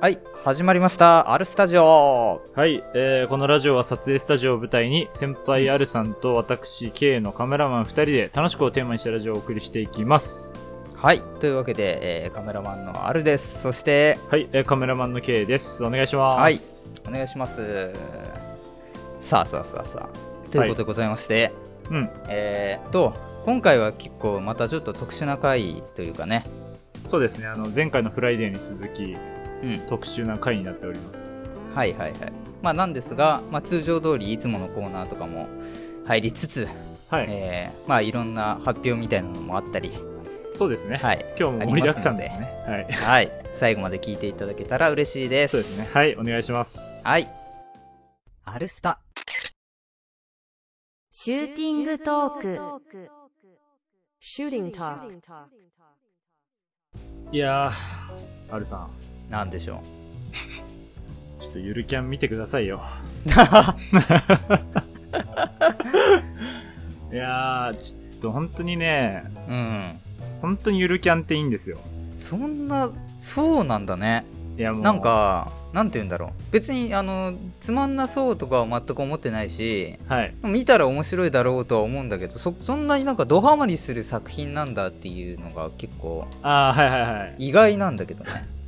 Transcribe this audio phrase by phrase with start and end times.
[0.00, 1.30] はい、始まりました。
[1.30, 2.40] アルスタジオ。
[2.54, 10.54] はい、えー、このラジオは撮影スタジオを舞台に、先輩アルさんと私、K のカメラマン2人で楽しくをテーマにしたラジオをお送りしていきます。
[10.96, 13.60] はい、というわけで、えーカメラマンのアルです。
[13.60, 15.84] そして、はい、えー、カメラマンの K です。
[15.84, 16.38] お願いします。
[16.38, 16.56] はい
[17.06, 17.92] お願いします。
[19.18, 20.48] さあさあさあさあ。
[20.50, 21.52] ということでございまして、
[21.90, 23.12] うん、えーっと、
[23.44, 26.44] 今回は結構またちょっと特殊な回というかね、
[27.06, 29.39] そうですね、あの、前回のフライデーに続き、うん、
[29.88, 31.50] 特殊な回になっております。
[31.74, 32.32] はいはいはい。
[32.62, 35.48] まあなんですが、まあ、通常通りいつものコーナーとかも
[36.04, 36.68] 入りつつ、
[37.08, 39.90] はい、えーまあいろんな発表みたいなのもあったり、
[40.54, 40.96] そうですね。
[40.96, 42.64] はい、今日も盛りだくさんですね。
[42.66, 42.92] はい。
[42.92, 45.52] はい、最後まで聞いていただけたら嬉しいです。
[45.52, 46.00] そうですね。
[46.00, 47.06] はい、お願いします。
[47.06, 47.26] はい。
[48.44, 49.00] アルスタ。
[51.10, 53.10] シューティングトーク
[54.22, 55.10] Shooting talk.
[57.32, 58.90] いやー、アルさん、
[59.30, 59.80] なんでしょ
[61.38, 62.82] ちょっとゆるキャン見てくださいよ。
[67.12, 69.52] いやー、ちょっと本当にね、う。
[69.52, 70.00] うん。
[70.42, 71.78] 本当にゆるキャンっていいんですよ。
[72.18, 74.24] そんな、そうなんだね。
[74.58, 74.82] いやもう。
[74.82, 76.30] なん、か、なんて言うんだろう。
[76.52, 80.34] 別に、あの、つまんなそうとかは全く思ってないし、はい。
[80.42, 87.34] 見たら面白いだろうとは思うんだけど、そ、そんなになんかドハマりする作品なんだっていうのが結構あー、はいはいはい。
[87.38, 88.59] 意外なんだけどね。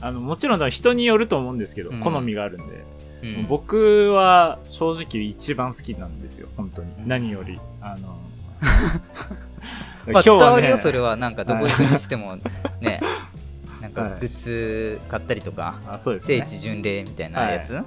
[0.00, 2.84] あの、もちろん人によると思うんですけど、うん好みがあるんで。
[3.20, 6.92] うん、僕は正直一番好きなんですよ、本当に。
[7.00, 7.58] うん何より。
[7.80, 8.16] あの、
[10.12, 11.16] まあ、伝わるよ、ねそれは。
[11.16, 12.36] なんか、どこ行くにしても、
[12.80, 13.00] ね、
[13.82, 16.38] なんかはい、グッズ買ったりとか、あ、そうですね。
[16.38, 17.84] 聖地巡礼みたいなやつ、うん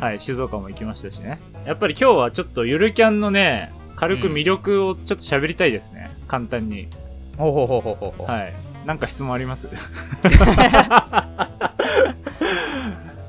[0.00, 1.38] はい、静岡も行きましたしね。
[1.64, 6.10] やっぱり今日はちょっとゆるキャンのね、軽く魅力をちょっと喋りたいですね。
[6.28, 6.88] 簡単に。
[7.38, 8.26] ほうほうほうほうほう。
[8.30, 8.54] はい。
[8.86, 9.68] なんか質問あります？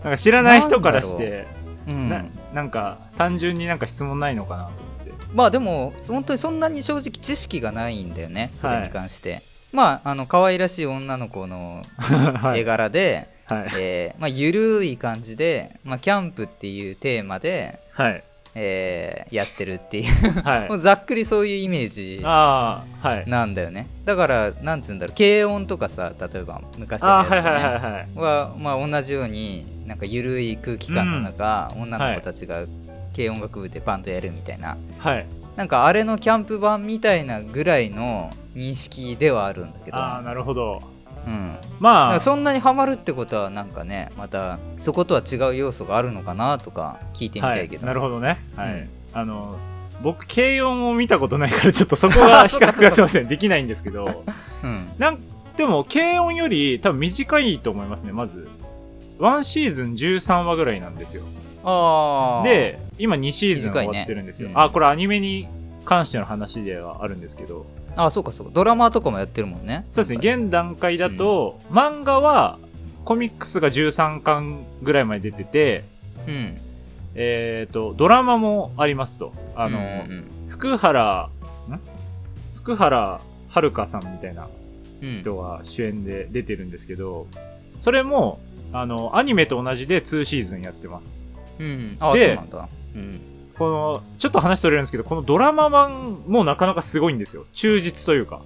[0.03, 1.47] なんか知らない人からして、
[1.88, 5.12] うんななんか単純になんか質問ないのかなと思って。
[5.34, 9.41] まあでも本当にそんなに正直知識がないんだよねそれに関して、
[9.73, 12.62] まああの可愛らしい女の子の はい。
[12.62, 13.68] 絵柄で、はい。
[13.79, 18.24] えーまあ、ゆるい感じで、まあ、キャンプっていうテーマで、はい。
[18.59, 20.79] えーやってるっていうはい もう。
[20.79, 22.22] ざっくりそういうイメージ。
[22.23, 28.07] なんだよねだからなんつうんだろう軽音とかさ例えば昔のやつ、ねはいはいはいはい。
[28.16, 32.63] は、まあ、同じようになんかゆるい空気感の中、女の子たちが
[33.16, 35.25] 軽音楽部でバンドやるみたいな、はい。
[35.56, 40.79] なんかあれのキャンプ版みたいなぐらいの認識ではあるんだけど、ああ、なるほど。
[41.27, 48.39] うん、だまあ、そんなにハマるってことはなんかねまたそことは違う要素があるのかなとか聞いてみたいけど、はい、なるほどね。
[48.55, 48.73] はい。
[48.73, 48.89] うん。
[49.13, 49.57] あの、
[50.01, 54.23] 僕、軽音を見たことないから、ちょっとそこが 比較がすいません、できないんですけど、
[54.63, 55.19] うん、なん、
[55.57, 58.47] でも、軽音より多分短いと思いますね、まず。
[59.19, 61.23] 1シーズン13話ぐらいなんですよ。
[61.63, 64.49] ああで、今2シーズン終わってるんですよ。
[64.49, 64.59] うん。
[64.59, 65.47] あ、これアニメに
[65.85, 67.65] 関しての話ではあるんですけど、
[67.97, 68.52] あそうかそうか。
[68.53, 69.85] ドラマとかもやってるもんね。
[69.90, 72.59] そうですね、現段階だと、漫画は、
[73.03, 75.84] コミックスが13巻ぐらいまで出てて、
[76.28, 76.56] うん。
[77.16, 79.34] えっ、と、ドラマもありますと。
[79.56, 81.30] あの、うんうん福原、
[81.69, 81.80] ん？
[82.56, 84.47] 福原遥さんみたいな
[85.02, 85.22] うん。
[85.22, 87.28] 人が主演で出てるんですけど、
[87.80, 88.40] それも、
[88.74, 91.28] あの、アニメと同じで2シーズンやってます。
[91.59, 91.97] うん。
[92.00, 92.69] あそうでなんだ。
[92.96, 97.45] うんこの、ちょっと話それるんですけど、このドラマ版もなかなかすごいんですよ。
[97.53, 98.41] 忠実というか。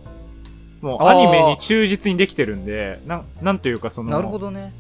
[0.81, 4.73] もうアニメに忠実にできてるんで、なん、なんというかその、なるほどね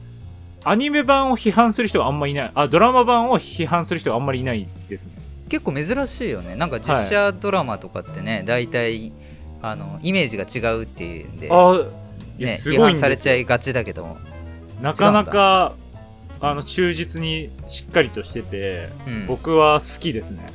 [0.63, 2.51] アニメ版を批判する人があんまいない。
[2.53, 5.13] あ、ドラマ版を批判する人があんまりいないですね。
[5.49, 9.11] 結構珍しいよねなんか実写ドラマとかってね、大体
[9.61, 11.85] あのイメージが違うっていうんで、あ
[12.37, 13.35] ね、す批判されちゃ。
[13.35, 14.17] いがちだけど、
[14.81, 15.73] なかなか、
[16.41, 20.47] あの、忠実にしっかりとしてて、うん、僕は好きですね。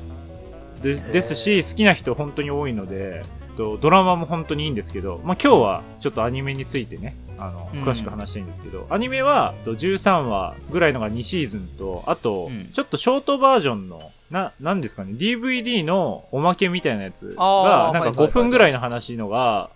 [0.82, 3.22] でですし、好きな人本当に多いので、
[3.56, 7.82] とドラマも本当にいいんですけど、まあ、今日はちょっとアニメについてね、あの、うん。
[7.82, 14.00] 詳しく話したいんですけど、アニメはと13話ぐらいのが2シーズンと、あとうん、ちょっとショートバージョンの、
[14.30, 19.70] な、なんですかね、DVD のおまけみたいなやつが、なんかあーはいはいはい5分ぐらいの話のが、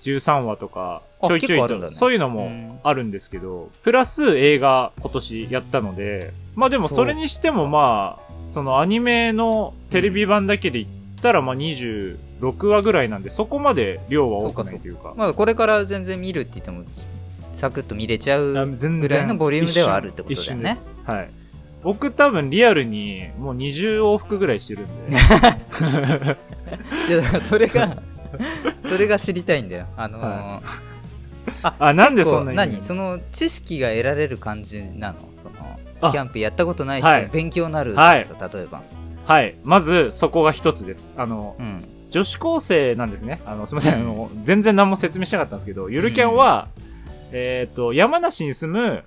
[0.00, 15.14] 13話とか、あちょいちょいと、ねそういうのもうんあるんですけど、プラス映画今年やったので、まあでもそれにしてもまあ、そのアニメのテレビ版だけで言ったらまあ26話ぐらいなんで、そこまで量は多くないというか。
[15.16, 16.84] まあ、これから全然見るって言っても
[17.54, 20.76] サクッと見れちゃあうぐらいのボリュームではあるってことだよね。
[21.04, 21.30] はい。
[21.82, 25.16] 僕多分リアルにもう20往復ぐらいしてるんで。
[27.08, 28.02] いやだからそれが
[28.88, 30.62] それが知りたいんだよあのーは
[31.78, 32.74] あ、なんでそんなに？
[32.74, 32.84] 何？
[32.84, 35.18] その知識が得られる感じなの？
[35.42, 35.50] そ
[36.00, 38.82] あのキャンプやったことない人はいに勉強になるとかさ、例えば。
[39.24, 39.56] はい。
[39.64, 41.12] まず、そこが一つです。
[41.16, 41.80] あの、うん。
[42.10, 43.40] 女子高生なんですね。
[43.44, 43.94] あの、すみません。
[43.94, 46.68] あの、全然何も説明しなかったんですけど、ゆるキャンは、
[47.32, 49.04] えっ、と、山梨に住む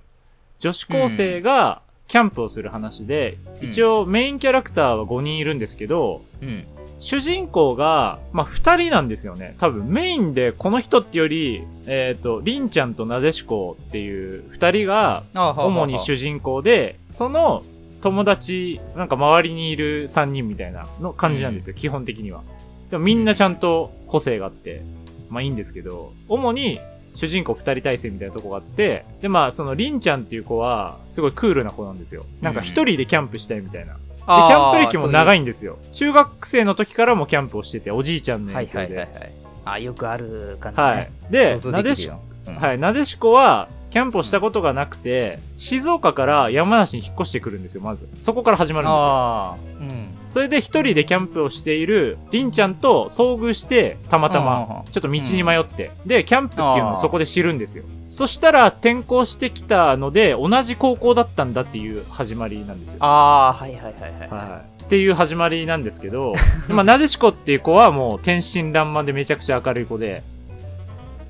[0.59, 6.65] 女子高生がキャンプをする話で、うん一応メインキャラクターは5人いるんですけど、うん。
[6.99, 9.55] 主人公が、まあ、二人なんですよね。
[9.59, 17.63] 多分、メインでこの人ってより、えっ、と、りんちゃんとなでしこっていう二人が、主に主人公で、その
[18.01, 22.43] 友達、なんか周りにいる三人みたいなの感じなんですよ、基本的には。
[22.89, 24.81] でもみんなちゃんと個性があって、
[25.29, 26.79] まあいいんですけど、主に
[27.15, 32.25] 主人公二人体制みたいなとこがあって、でまあそのりんちゃんっていう子は、すごいクールな子なんですよ。
[32.41, 33.97] なんか一人でキャンプしたいみたいな。
[34.29, 35.37] で、キャンプ歴も長い。
[35.37, 35.77] いんですよ。
[35.93, 38.97] 中学生の時からもキャンプをしてて、おじいちゃんのはい影響で。
[38.99, 39.31] はいはいはい。
[39.65, 40.87] あ、よくある感じね。
[40.87, 41.11] はい。
[41.29, 42.21] で、なでしできるよ。
[42.47, 48.07] うんはい、なでしこは、キャンプをしたことがなくて、静岡から山梨に引っ越してくるんですよ、まず。
[48.19, 49.57] そこから始まるんですよ。
[49.81, 50.13] うん。
[50.17, 57.83] それで一人でキャンプをしている、りんちゃんと遭遇して、たまたうんうんまう、んちょっと道に迷って、で、キャンプっていうのをそこで知るんですよ。
[58.09, 62.97] そしたら、転校してきたので、同じ高校だったんだっていう始まりなんですよ。
[63.01, 64.29] ああ、はいはいはいはい。
[64.29, 64.83] はい。
[64.83, 66.33] っていう始まりなんですけど、
[66.67, 70.23] でまあ、なでしこっていう子はもう天真爛漫でめちゃくちゃ明るい子で、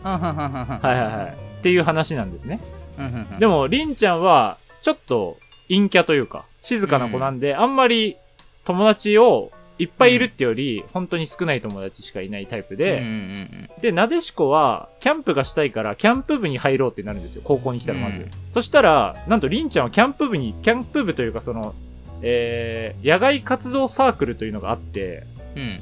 [0.06, 1.38] うんうんうんうんうんはいはいはい。
[1.60, 2.62] っていう話なんですね。
[2.98, 5.38] うんうんうんでも、りんちゃんは、ちょっと、
[5.68, 8.16] 陰キャというか、静かな子なんで、あんまり
[8.64, 17.42] 友達をいっぱいいるってより、本当に少ない友達しかいないタイプうんうんで、うんで、なでしこは、キャンプがしたいから、キャンプ部に入ろうってなるんですよ。
[17.46, 18.18] 高校に来たらまず。
[18.18, 21.76] うんそしたら、なんとりんちゃんはキャンプ部に、キャンプ部というかその、
[22.24, 25.24] えー、野外活動サークルというのがあって、
[25.56, 25.78] うん。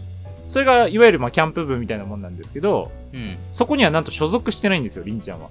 [0.47, 3.37] それが、いわゆるまあキャンプ部みたいなもんなんですけど、うん。
[3.51, 5.49] そこにはなんと所属してないんですよ、りんちゃんは。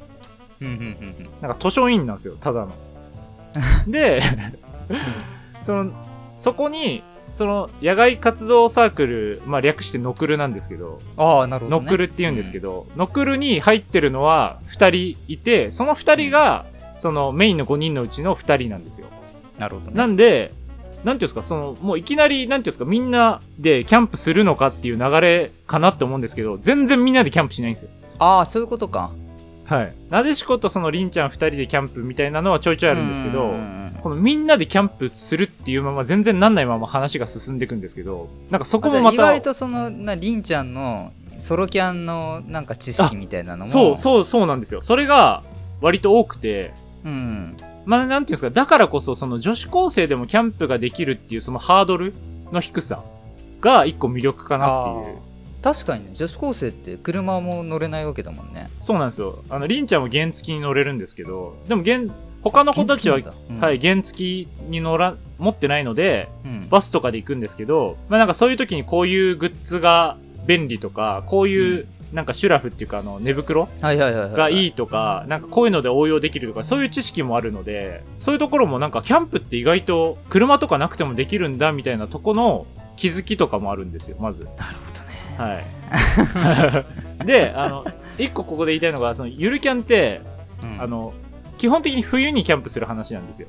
[0.61, 2.73] うんうんうんなんか図書委員なんですよ、ただの。
[3.87, 4.21] で、
[5.65, 5.93] その、
[6.37, 7.03] そこに、
[7.37, 11.85] その、野外活動サークル、まあ略してノクルなんですけど、ああ、なるほど、ね。
[11.85, 16.65] ノクルって言うんですけど、ノクルに入ってるのは二人いて、その二人が、
[16.97, 19.09] そのメインの5人のうちの二人なんですよ。
[19.55, 19.61] うん。
[19.61, 19.97] なるほどね。
[19.99, 20.55] なんで、
[21.03, 27.91] なんていうんですか、その、もういきなり、なんていうんですか、みんなでキャンプするのかっていう流れかなって思うんですけど、全然みんなでキャンプしないんですよ。
[28.19, 29.11] ああ、そういうことか。
[29.67, 29.95] はい。
[30.11, 33.53] なでしことそのりんちゃん二人でキャンプみたいなのはちょいちょいあるんですけど
[34.07, 43.67] このみんなでキャンプするっていうまま全然なんないまま話が進んでいくんですけど、なんかそこもまた、意外とその、な、りんちゃんのソロキャンのなんか知識みたいなのも。
[43.67, 44.81] そう、そう、そうなんですよ。
[44.81, 45.43] それが
[45.81, 46.73] 割と多くて、
[47.05, 47.09] う。
[47.09, 47.57] うん。
[47.85, 52.15] まあ、なんていうんですか、だからこそ、その女子高生でもキャンプができるっていうそのハードル
[52.53, 53.03] の低さ
[53.61, 55.19] が一個魅力かなっていう。
[55.67, 58.71] 確かにね、女子高生って車も乗れないわけだもんね。
[58.79, 59.43] そうなんですよ。
[59.51, 62.05] あの、りんちゃんも原付きに乗れるんですけど、でも原、
[62.41, 66.69] 他の子たちは、うんはい、原付きに乗ら、持ってないので、うん。
[66.69, 73.69] バスとかで行くんですけど、まあなんかそういう時にこういうグッズが便利とか、こういう、なんかシュラフっていうかあの寝袋。
[73.83, 74.67] がいい。
[74.69, 84.45] いとか、なんかこういうので応用できるとか、そういう知識もあるので、そういうところもなんかキャンプって意外と車とかなくてもできるんだみたいなとこの気づきとかもあるんですよ、まず。
[84.57, 85.06] なるほどね。
[85.37, 85.61] は
[87.21, 87.25] い。
[87.27, 87.85] で、あの、
[88.19, 90.21] 一個ここで言いたいのが、そのゆるキャンって、
[90.63, 91.15] うんあ、の、
[91.59, 93.49] 基本的に冬にキャンプする話なんですよ。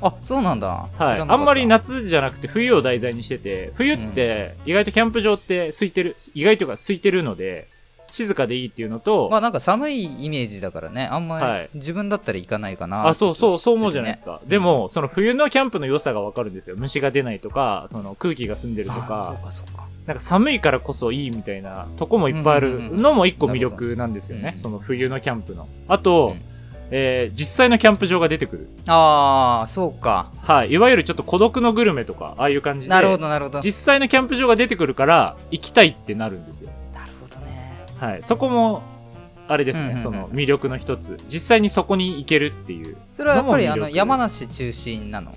[0.00, 0.88] あ、そうなんだ。
[0.98, 1.20] 知はい。
[1.20, 7.68] あんまり夏じゃなくて冬を題材にしてて、冬って意外とキャンプ場って空いてる、意外というか空いてるので、
[8.14, 13.08] 静かでいいっていうのと、まあなんか寒いイメージだからね、あんまり、はい自分だったら行かないかな。
[13.08, 14.32] あ、そうそう、そう思うじゃないですか。
[14.34, 14.40] か。
[14.46, 16.76] でも、その冬のキャンプの良さがわかるんですよ。
[16.78, 19.83] 虫が出ないとか、その空気が澄んでるとあかそ、うかそうか。
[20.06, 24.54] なんか寒いからこそいいみたいなとこもいっぱいあるのも一個魅力なんですよね。
[24.56, 25.66] その冬のキャンプの。
[25.88, 26.54] あと、うん
[26.90, 28.68] えー、実際のキャンプ場が出てくる。
[28.86, 30.30] ああ、そうか。
[30.42, 30.72] はい。
[30.72, 32.90] いわゆるちょっと孤独のグルメとか、ああいう感じで。
[32.90, 33.60] なるほどなるほど。
[33.60, 36.70] 実際のキャンプ場が出てくるから、行きたいってなるんですよ。
[36.92, 37.86] なるほどね。
[37.98, 38.22] はい。
[38.22, 38.82] そこも、
[39.48, 41.18] あれですね、うんうんうんその魅力の一つ。
[41.28, 42.96] 実際にそこに行けるっていう。
[43.12, 45.32] それはやっぱりあの山梨中心なの？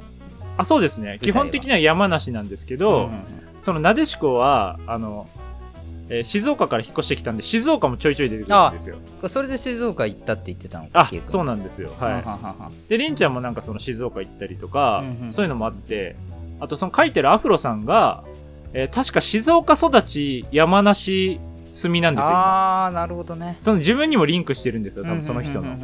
[0.58, 1.20] あ、そうですね。
[1.22, 3.24] 基本的には山梨なんですけど、うんうん
[3.60, 5.28] そのなでしこは、あの、
[6.10, 8.98] えー静岡から引っ越してきたんで、静岡もちょいちょい出てくるんですよ。
[9.22, 11.92] うんそれで静岡行ったって言ってたのあ、そうななんですよ。
[12.00, 12.14] ははい。
[12.22, 16.16] ははで、りんちゃんもなんかその静岡行ったりとか、うんうんそういうのもあって、
[16.60, 18.24] あとその書いてるアフロさんが、
[18.74, 22.32] えー確か静岡育ち山梨住みなんですよ。
[22.36, 23.58] ああ、なるほどね。
[23.62, 25.78] その自分にもリンクしてるんですよ、多分その人の。
[25.78, 25.84] だか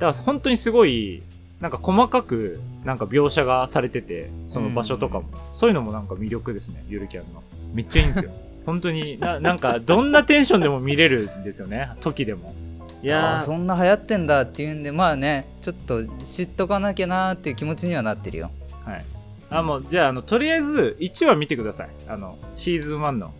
[0.00, 1.22] ら本当にすごい、
[1.60, 5.26] なんか細かく、なんか描写がされてて、その場所とかも。
[5.54, 7.42] そういうのもなんか魅力ですね、ゆるキャンの。
[7.74, 8.30] めっちゃいいんですよ。
[8.66, 12.54] 本当にな、なんか、どんなテンションでも見れるんですよね、時でも。
[13.02, 18.50] いやそんな流行ってんだっていうんでまあねちょっと知っとかなきゃなーっていう気持ちにはなってるよ
[18.84, 19.04] はい。
[19.50, 21.90] あ、もう、じゃあ、あの、とりあえず、1話見てください。
[22.08, 23.34] あの、シーズン1の。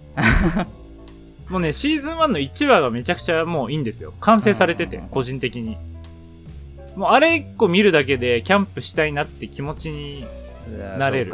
[1.48, 4.12] もうね、シーズン1の1話がめちゃくちゃもういいんですよ。
[4.20, 5.76] 完成されててうん、個人的に。
[7.00, 10.26] もう、あれ1個見るだけで、キャンプしたいなって気持ちに
[10.98, 11.32] なれる。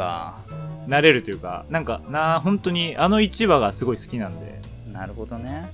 [0.86, 4.60] なれるというか、なんか、な、本当に、あの1話がすごい好きなんで。
[4.92, 5.68] なるほどね。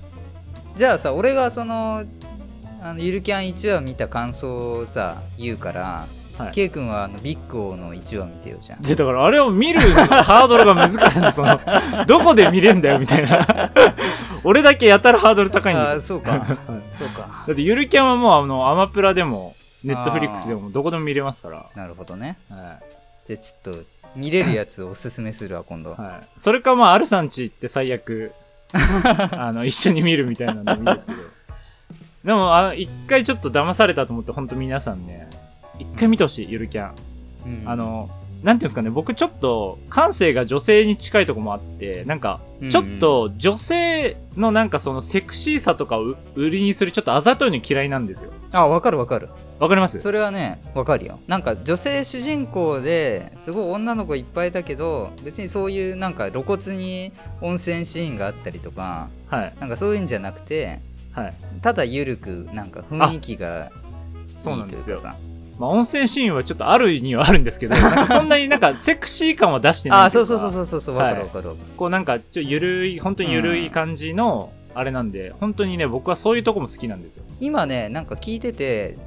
[0.75, 2.03] じゃあさ俺がその
[2.81, 6.07] あのゆるキャン1話見た感想をさ言うから、
[6.37, 6.51] はい。
[6.51, 8.81] K 君はあのビッグ王の1話見てよじゃん。
[8.81, 11.19] で、だからあれを見るハードルが難しい。
[11.19, 11.59] んですその、
[12.07, 13.71] どこで見れんだよ、みたいな。
[14.43, 16.19] 俺だけやたらハードル高いんあですよ。
[16.21, 16.57] ーそうか。
[16.97, 17.45] そうか。
[17.47, 21.69] だってゆるキャンはもうあの、アマプラでも、ネットフリックスでもどこでも見れますから。
[21.75, 22.79] なるほどねは
[23.25, 23.83] じゃあちょっと
[24.15, 25.93] 見れるやつをおすすめするわ今度い。
[25.93, 26.39] はい。
[26.39, 28.31] それかまあ、アルさんち行って最悪、
[28.73, 31.17] あの、一緒に見るみたいなのでもいいですけど。
[32.25, 35.29] でも、あの、一回ちょっと騙されたと思って、本当皆さんね、
[35.79, 36.95] 一回見てほしい、ゆるキャン。
[37.45, 38.09] うんあの、
[38.43, 48.31] なんていうんですかね、僕ちょっと、感性が女性に近いとこもあって、なんか、ちょっと女性のなんかそのセクシーさとかをう売りにするちょっとあざといの嫌いなんですよ。
[48.51, 49.27] あわかるわかる
[49.59, 49.99] わかります？
[49.99, 59.53] それはねわかるよなんか女性主人公ですごい女の子いっぱいだけど別にそういうなんか露骨に温泉シーンがあったりとかはい。
[59.59, 60.79] なんかそういうんじゃなくて
[61.11, 61.33] はい。
[61.61, 63.71] ただゆるくなんか雰囲気が
[64.37, 70.09] そうなんですよいいというかさまあ、温泉シーンはちょっとあるにはあるんですけど、なんかそんなになんかセクシー感は出してないあ。
[70.09, 77.23] そううそうそうそうそうわかるわかるわかる、こうなんか、ちょ、ゆるい、本当にゆるい感じの、あれなんで、本当にね、僕はそういうとこも好きなんですよ。
[77.39, 78.97] 今ねなんか聞いてて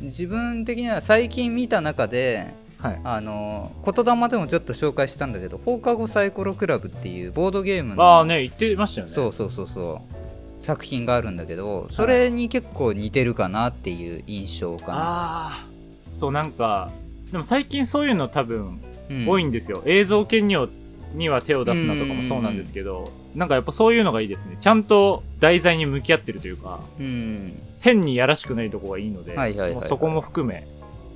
[0.00, 3.00] 自分的には最近見た中ではい。
[3.04, 9.12] あの言霊でもちょっと紹介したんだけど放課後サイコロクラブっていうボードゲームのああね、言ってましたよね。
[9.12, 15.75] そうそうそうそう作品があるんだけどそれに結構似てるかなっていう印象かな、ああ。
[16.06, 16.90] そう、なんか、
[17.30, 19.82] でも最近そういうの多分、うん多いんですよ。
[19.86, 20.66] 映像系には
[21.14, 24.58] には手を出すなとかもそうなんですけど、なんかやっぱそういうのがいいですね。
[24.60, 29.36] ちゃんと題材に向き合ってるというか、うん変にやらしくないとこがいいので、
[29.82, 30.66] そこも含め、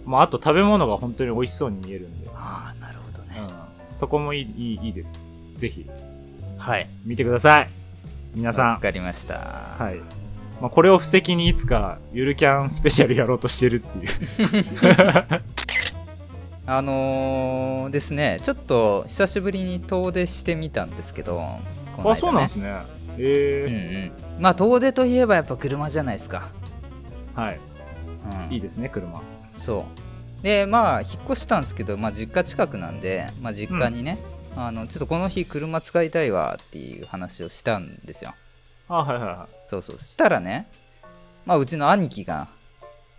[0.06, 5.20] まあ、あと食べ物が本当に美味しそうに見えるんで、ああなるほどね、うん、そこもいいいいいいです。
[5.56, 5.85] ぜひ、
[6.59, 7.68] はい見てください。
[8.35, 8.68] 皆さん。
[8.75, 9.35] わかりました、
[9.78, 10.19] はい。
[10.60, 14.08] まあ、これを布石にいつか、ゆるキャンスペシャルやろうとしてるっていう。
[16.66, 21.60] あのーですねちょっと久しぶりに遠出してみたんですけどね
[22.04, 22.72] あ、そうなんですね。
[23.18, 26.48] えうんえうんまあ遠出といえばやっぱ車じゃないですか、
[27.34, 27.58] はい。
[28.46, 29.20] うん、いいですね、車。
[29.56, 29.86] そ
[30.40, 34.18] うでまあ引っ越したんですけど、まあ、実家近くなんで、まあ、実家にね、
[34.56, 38.34] あのちょっとこの日車使いたいわっていう話をしたんですよ
[38.90, 39.99] あ、はいはいはそうそう。
[39.99, 40.68] したらね、
[41.47, 42.49] まあ、うちの兄貴が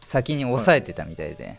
[0.02, 1.58] 先に抑えてたみたいで、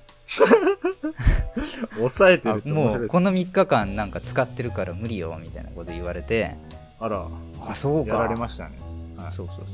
[1.95, 1.97] い。
[1.97, 3.31] 抑えてあるって面白いですもうこ。
[3.31, 6.55] の3日間なんか使ってるから無理よみたいなこと言われて。
[7.01, 7.27] あら、
[7.67, 8.79] あそうやられましたね。
[9.17, 9.33] はい。
[9.33, 9.67] そうそうそう。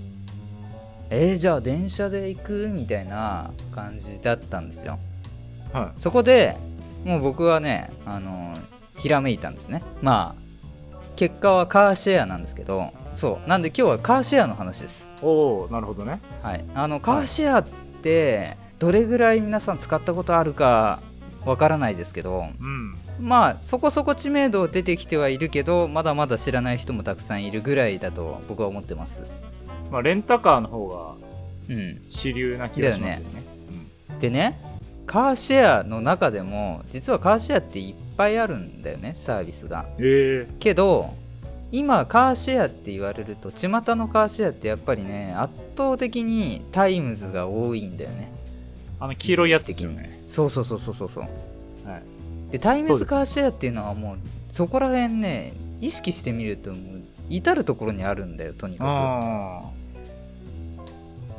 [1.10, 4.98] えー、じゃあ電車で行くみたいな感じだったんですよ。
[5.72, 6.56] はそこで
[7.04, 8.56] もう僕はねあの
[8.96, 9.82] ひらめいたんですね。
[10.02, 10.48] まあ
[11.16, 15.24] 結果はカーシェアなんですけどそうなんで今日はカーシェアの話ですい。
[15.24, 16.20] おおなるほどね。
[16.40, 17.64] はいあのカーシェアっ
[18.00, 21.00] てどれぐらい皆さん使ったことあるか
[21.44, 22.96] わからないですけどうん。
[23.18, 29.24] まあそこそこ知名度出てきてはいるけどまだまだ知らない人もたくさんいるぐらいだと僕は思ってます
[29.90, 31.14] まあ、レンタカーの方が
[31.70, 33.42] うん主流な気がしますよね。
[34.20, 34.60] でね
[35.06, 41.14] カーシェアの中でも実はカーシェアっていっぱいあるんだよねサービスがええけど
[41.70, 48.32] 今カーシェアって言われると巷のカーシェアってやっぱりね圧倒的にタイムズが多いんだよね。
[49.00, 50.22] あの黄色いやつですよね。
[50.26, 51.24] そうそうそうそうそうそう。
[51.88, 52.02] はい。
[52.52, 54.18] でタイムズカーシェアっていうのはもう
[54.50, 56.72] そこら辺ね意識してみると
[57.28, 59.62] 至る所にあるんだよとにかあ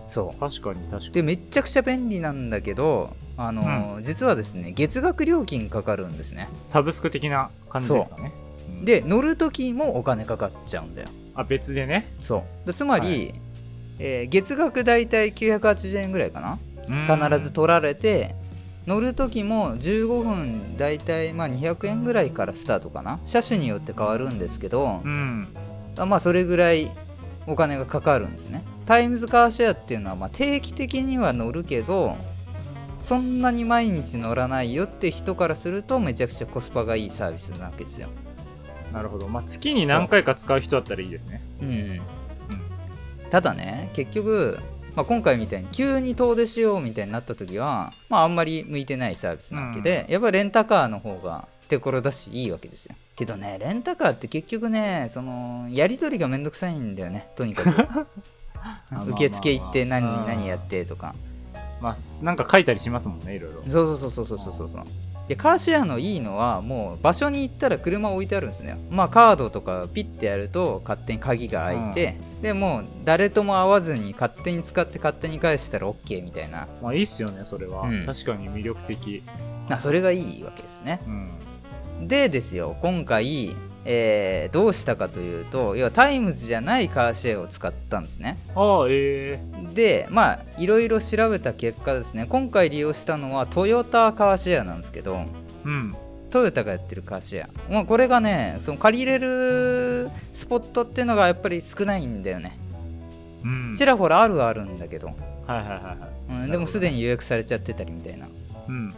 [0.07, 1.11] くそあ、確かに確かに。
[1.11, 6.49] でめっちゃくちゃ便利なんだけどあの、実はですね月額料金かかるんですね。
[6.65, 8.31] サブスク的な感じですかね。
[8.79, 11.09] うん、で乗る時もお金かかっちゃうんだよ。
[11.35, 12.13] あ、別でね。
[12.21, 12.67] そう。
[12.67, 13.39] でつまり、は
[13.99, 16.59] えー月額だいたい980円ぐらいかな？
[16.87, 17.29] うん。
[17.29, 18.35] 必ず取られて
[18.87, 23.19] 乗る時も15分だいたいまあ200円ぐらいからスタートかな？
[23.25, 25.47] 車種によって変わるんですけどう、ん。
[25.97, 26.89] あまあそれぐらい
[27.47, 28.63] お金がかかるんですね。
[28.85, 32.15] タイムズカーシェアっていうのはまあ定期的には乗るけど
[32.99, 38.09] そんなに毎日乗らないよって人からするとめちゃくちゃコスパがいいサービスなわけですよ
[38.93, 39.27] なるほど。
[39.27, 41.41] まあ、月に何回か使う人だったらいいですね。
[41.61, 41.65] う。
[41.65, 42.01] ん
[43.29, 44.59] ただね結局、
[44.95, 52.95] まあ、今回みたいに急に遠出しようみたいになった時は、まあ、あんまり向いてないサービスなわけで、やっぱりレンタカーの方が手頃だしいいわけですよ。
[53.15, 58.07] けどねレンタカーって結局ねそのやり取りがめんどくさいんだよねとにかく。
[58.61, 61.13] あ受付行って何何やってとか。
[61.81, 63.63] まあ、なんか書いたりしますもんね、いろいろ。
[63.65, 64.69] そうそうそうそうそうそう。
[64.69, 64.83] そう
[65.29, 77.83] でカーシェアのいいのはもう場所に行ったら車置いてあるんですねまあカードとかピッてやると勝手に鍵が開いて、でもう誰とも会わずに勝手に使って勝手に返したら OK みたいなまあ、いいっすよね、それは。
[77.83, 79.23] うん確かに魅力的。
[79.69, 80.99] なそれがいいわけですね
[81.99, 82.07] うん。
[82.07, 83.55] でですよ今回、
[83.85, 89.39] えーどうしたかというと要はタイムズじゃないカーシェアを使ったんですねああ、え
[89.71, 95.19] えでまあいろいろ調べた結果ですね今回利用したのはトヨタカーシェアなんですけど
[95.65, 95.95] うん。
[96.29, 102.57] トヨタがやってるカーシェア、まあ、これがねその借りれるスポットっていうのがやっぱり少ないんだよね
[103.43, 103.73] うん。
[103.75, 105.17] ちらほらあるはあるんだけど、はい
[105.57, 105.73] はいは
[106.29, 106.43] いはい。
[106.43, 108.27] うん、でもすでに予約されちゃってたりみたいな
[108.67, 108.93] うん。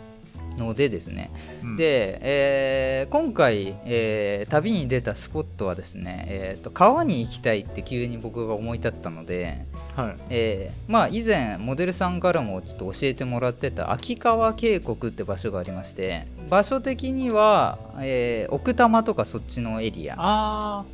[0.62, 1.32] のでですね
[1.63, 9.65] うん、で、えー今回、えー旅に出たスポットはですね、えーと川に行きたいって急に僕が思い立ったので、
[9.96, 10.15] はい。
[10.30, 20.86] えーまあ、以前モデルさんからもちょっと教えてもらってた秋川渓谷って場所がありまして場所的には、えー奥多摩とかそっちのエリア、ああ、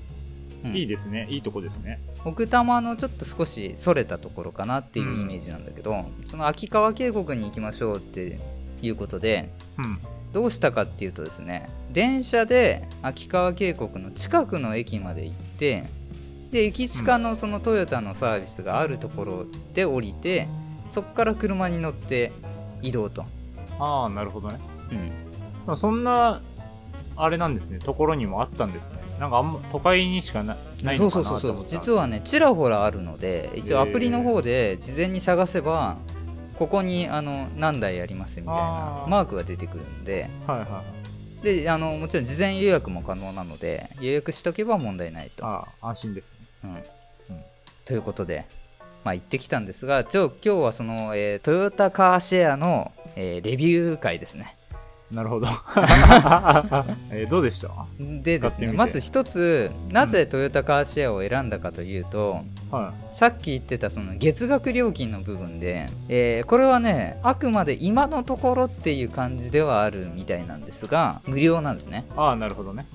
[0.66, 1.28] うんいいですね。
[1.30, 2.00] いいとこですね。
[2.26, 8.40] 奥多摩のちょっと少しそれたところかなっていうイメージなんだけど、その秋川渓谷に行きましょうって
[8.86, 10.00] いうことでうん。
[10.34, 15.88] どうしたかっていうとですね電車で秋川渓谷の近くの駅まで行って
[16.51, 20.48] で駅近のそのトヨタのサービスがあるところで降りて
[20.91, 22.31] そこから車に乗って
[22.81, 23.25] 移動と、
[23.79, 24.60] ああ、なるほどね。
[24.91, 25.12] うん、
[25.65, 26.41] まあそんな、
[27.15, 27.79] あれなんですね。
[27.79, 29.00] ところにもあったんですね。
[29.19, 35.98] なんかあんま、都会にしかなないそうのかそうそうそうなと思ってたんです実はねちらほらあるので一応アプリの方で事前に探せば
[36.57, 40.83] ここにあの何台ありますみたいなマークが出てくるんではいはいは
[41.41, 41.43] い。
[41.43, 45.46] であのもちろん事前予約も可能なので予約しとけば問題ないと。
[45.46, 46.48] ああ、安心ですね。
[46.63, 46.83] うん
[47.85, 48.46] ということで、
[49.05, 54.56] まあ、行ってきたんですがちょ今日はその、えートヨタカーシェアの、えーレビュー会ですね。
[55.11, 55.48] なるほど。
[57.11, 57.70] えーどうでした？
[58.00, 62.41] でですねまず一つなぜトヨタカーシェアを選んだかというと、
[62.72, 72.11] はさっき言ってたその月額料金の部分で、えーこれはねあくまで今のところっていう感じではあるみたいなんですが無料なんですねい。
[72.17, 72.85] ああ、なるほどね。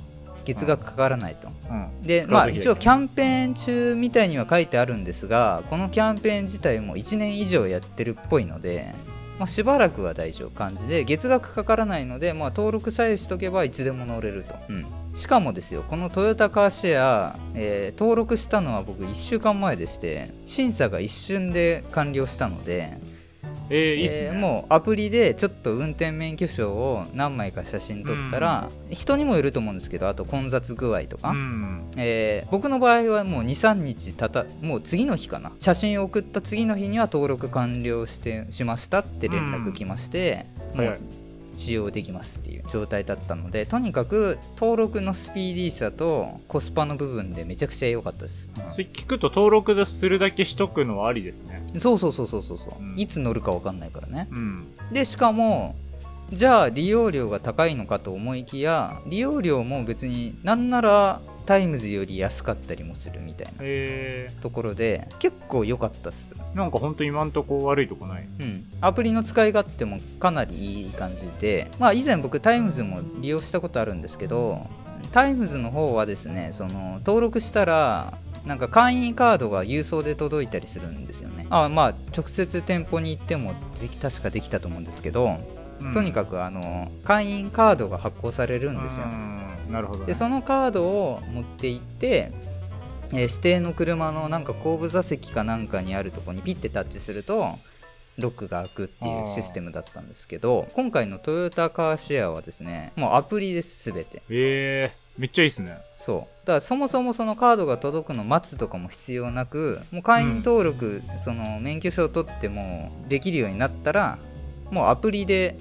[0.45, 1.49] 月額かからないと。
[1.71, 2.03] うん。
[2.03, 8.93] でまあ一応キャンペーン中みたいには書いてあるんですがこのキャンペーン自体も1年以上やってるっぽいので、
[9.39, 14.87] まあ、しばらくは大丈夫感じで月額かからないので、まあ、登録さえしとけばいつでも乗れると、うん。
[15.15, 22.99] しかもですよこのトヨタカーシェア、えー登録したのは僕1週間前でして審査が一瞬で完了したので
[23.75, 24.29] えー、いいっすね。
[24.29, 31.91] えーもうアプリでちょっと運転免許証を何枚か写真撮ったら、人にもよると思うんですけどあと混雑具合とか、うん。
[31.97, 35.53] えー僕の場合はもう23日たたもう次の日かな。
[35.59, 40.99] 写真を送った次の日には登録完了してしましたって連絡来まして、もうはい
[41.55, 51.65] 使用できますっていう状態だったのでとにかく登録のスピーディーさとコスパの部分でめちゃくちゃ良かったです、それ聞くと登録するだけしとくのはありですね。
[51.77, 52.99] そうそうそうそうそうそう、うん。
[52.99, 54.29] いつ乗るか分かんないからね。
[54.31, 54.67] うん。
[54.93, 55.75] でしかも
[56.33, 68.29] じゃあ利用料が高いのかと思いきや利用料も別になんならタイムズより安かったりもするみたいなえところで結構良かったっす、ー、なんかほんと今んとこ悪いとこない？
[68.41, 71.71] うん、アプリの使い勝手もかなりいい感じで。
[71.79, 74.67] まあ以前僕タイムズも利用したことあるんですけど
[75.13, 81.47] タイムズの方はですねその登録したらなんか会員カードが郵送で届いたりするんですよね。
[81.51, 85.39] あまあ直接店舗に行ってもでき確かできたと思うんですけど、
[85.93, 89.07] とにかくくあの会員カードが発行されるんですよ
[89.73, 90.07] なるほど、ね。
[90.07, 92.33] でそのカードを持って行って、
[93.13, 97.59] えー指定の車のなんか後部座席かなんかにあるところにピッてタッチすると
[98.19, 104.23] ロックが開くっていうシステムだったんですけど今回のトヨタカーシェアはですねもうアプリです全て。
[104.31, 105.77] えー、めっちゃいいっすね。
[105.97, 106.47] そう。
[106.47, 114.19] だからそもそもそのカードが届くの待つとかも必要なくもう会員登録、その免許証を取ってもできるようになったら
[114.71, 115.57] もうアプリで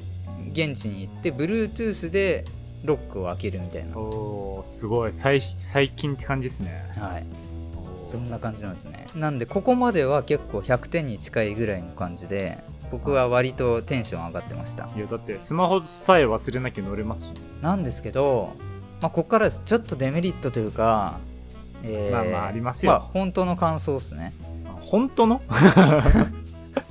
[0.51, 2.45] 現地に行って Bluetooth で
[2.83, 3.97] ロックを開けるみたいな。
[3.97, 5.11] おー、すごい。
[5.13, 6.91] 最最近って感じですね。
[6.97, 7.25] はい。
[8.07, 9.07] そんな感じなんですね。
[9.15, 12.59] なんでここまでは結構100点に近いぐらいの感じで
[12.91, 14.89] 僕は割とテンション上がってました。
[14.95, 17.33] いや、だってスマホさえ忘れなきゃ乗れますし。
[17.61, 18.53] なんですけど、
[18.99, 19.61] まあ、ここからです。
[19.63, 21.19] ちょっとデメリットというか、
[21.83, 22.91] えーまあまあありますよ。
[22.91, 24.33] まあ本当の感想ですね。
[24.65, 25.41] あ本当の？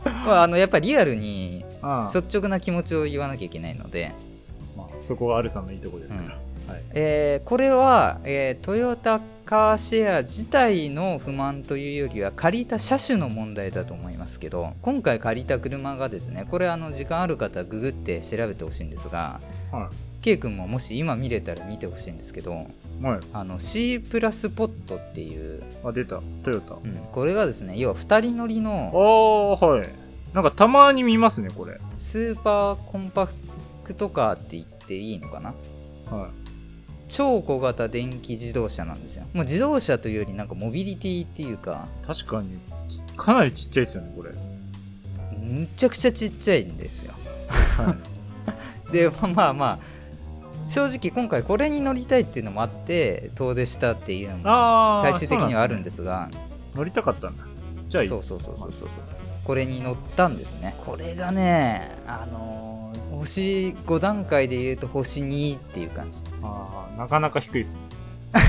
[0.04, 4.29] まあ、あのやっぱりリアルにあ率直な気持ちを言わなきゃいけないので、まあ、
[5.00, 6.28] そこがアルさんのいいとこですから。
[6.72, 6.82] はい。
[6.92, 19.40] えーこれは、えートヨタカーシェア自体の不満というよりは借りた車種の問題だと思いますけど今回借りた車がですねこれあの時間ある方はググって調べてほしいんですが
[19.72, 19.90] は
[20.22, 22.66] K 君ももし今見れたら見てほしいんですけど
[23.00, 23.04] い。
[23.04, 23.20] はい。
[23.32, 26.20] あの C プラスポットっていう、あ、出た。
[26.44, 26.74] トヨタ。
[26.74, 29.88] うんこれがですね要は2人乗りあのあ、はい。
[30.34, 31.80] なんかたまに見ますね、これ。
[31.96, 33.28] スーパーコンパ
[33.82, 35.54] クトカーって言っていいのかな？
[36.10, 36.30] は
[37.08, 42.06] 超小型電気自動車なんですよもう自動車というよりなんかモビリティっていうかい。
[42.06, 42.58] 確かに、
[43.16, 44.30] かなりちっちゃいですよね、これ。
[45.38, 47.12] むちゃくちゃちっちゃいんですよ
[47.76, 47.96] は
[48.88, 48.92] い。
[48.92, 49.78] でまあまあまあ
[50.68, 56.76] 正直今回これに乗りたいっていうのもあって遠出したっていうのもああ、最終的にはあるんでですがす。
[56.76, 57.44] 乗りたかったんだ。
[57.88, 58.28] じゃあいいです。
[58.28, 59.04] そうそうそうそうそうそう
[59.44, 62.79] これに乗ったんですねこれがねあのー
[63.18, 67.80] 星5段階で言うと星2っていう感じああ、なかなか低いですね。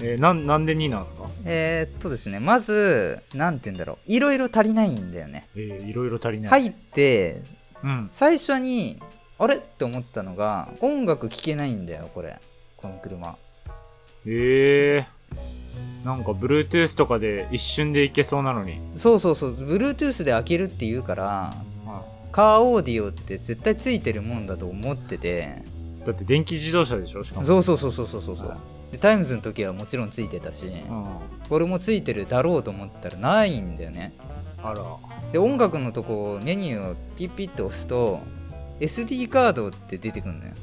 [0.00, 1.24] えー、なん、なんで2なんですか？
[1.44, 6.62] えーっとですねまずなんて言うんだろういろいろ足りないんだよねえー、いろいろ足りない。
[6.62, 7.40] 入って
[7.82, 8.08] うん。
[8.10, 9.00] 最初に
[9.38, 9.56] あれ？
[9.56, 12.36] って思ったのが音楽聴けないんだよこれ
[12.76, 13.36] この車
[14.26, 16.06] ええー。
[16.06, 18.80] なんか、Bluetooth とかで一瞬でいけそうなのに。
[18.94, 21.54] そうそうそう Bluetooth で開けるって言うからは
[22.32, 25.62] カーオーディオって絶対ついてるもんだと思ってて
[26.02, 27.24] いだって電気自動車でしょ？
[27.24, 27.46] しかも。
[27.46, 28.58] そうそうそうそうそうそうそうはい
[28.92, 31.04] でタイムズの時はもちろんついてたしうん。
[31.48, 34.14] これもついてるだろうと思ったらないんだよね
[34.62, 34.82] あら。
[35.32, 38.20] で音楽のとこメニューをピッピッと押すと
[38.80, 40.54] SD カードって出てくるんだよ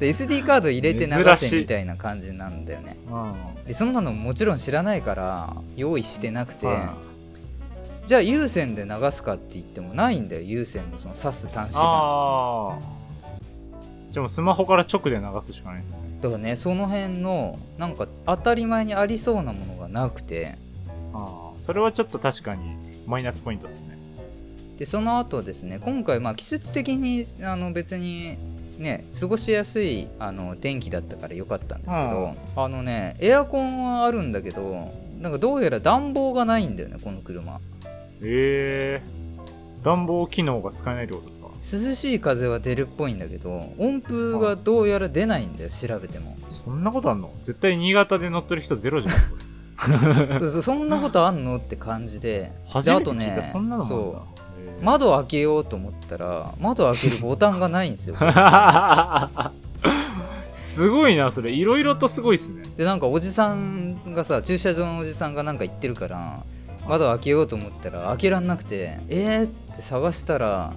[0.00, 3.64] で SD カード入れて流せみたいな感じなんだよねうん。
[3.66, 6.96] でそんなのもちろん知らないから用意してなくて、は
[8.06, 12.78] じゃあ有線で流すかって言ってもないんだよ有線のその挿す端子がああ。
[14.10, 15.98] じゃあもうスマホから直で流すしかないですね。
[16.20, 20.58] だからねその辺のなんか当たり前にありそうなものがなくて
[21.14, 21.60] ああ。
[21.60, 23.98] それはちょっと確かにマイナスポイントですね。
[24.78, 28.36] でその後ですね今回まあ季節的にあの別に
[28.78, 37.60] ね過ごしやすいあの天気だったから良かったんですけど、あのねエアコンはあるんだけどなんかどうやら暖房がないんだよねこの車
[38.24, 39.84] ええー。
[39.84, 41.48] 暖房機能が使えないってことですか？
[41.88, 47.30] 涼しい風は出るっぽいんだけど温風がどうやら出ないんだよ調べてもそんなことあんの？
[47.42, 49.14] 絶対新潟で乗ってる人ゼロじゃん。
[50.38, 51.56] これ そんなことあんの？
[51.56, 54.78] って感じで初であとねめて聞いた、そんなのもあるんだそう。
[54.78, 58.16] へー窓開けようと思ったら窓開けるボタンがないんですよ
[60.52, 61.52] すごいな、それ。
[61.52, 62.62] いろいろとすごいっすね。
[62.76, 66.42] でなんかおじさんがさ駐車場のおじさんがなんか言ってるから
[66.88, 69.44] 窓開けようと思ったら開けらんなくてえー？
[69.46, 70.72] って探したら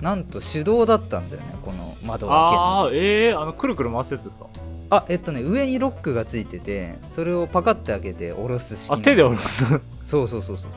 [0.00, 4.46] なんと手動だったんだよねこの窓を開けああ、ええー、あの、くるくる回すやつですか？
[4.92, 9.64] あえっとね上にロックがついててそれをパカッて開けて下ろす式あ、の手で下ろす？
[10.04, 10.70] そうそうそうそう。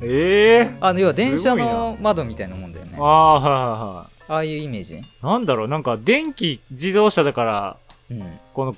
[0.00, 0.76] え えー？
[0.80, 2.96] あの要は電車の窓みたいなもんだよね。
[3.00, 4.32] ああ、はいはいはい。
[4.32, 5.00] ああいうイメージ。
[5.22, 7.76] なんだろう、なんか電気自動車だから、
[8.10, 8.38] うん。
[8.54, 8.74] この、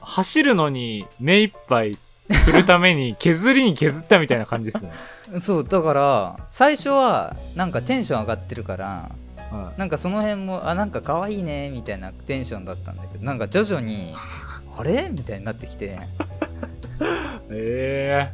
[0.00, 1.96] 走るのに目いっぱい
[2.28, 4.92] 来るために削りに削ったみたいな感じですね。
[5.40, 9.10] そうだから最初はなんかテンション上がってるから
[9.50, 14.14] はなんかその辺もあなんか可愛いねみたいなテンションだったんだけどなんか徐々に
[14.76, 15.08] あれ？
[15.10, 15.98] みたいになってきてい、え
[17.50, 18.32] え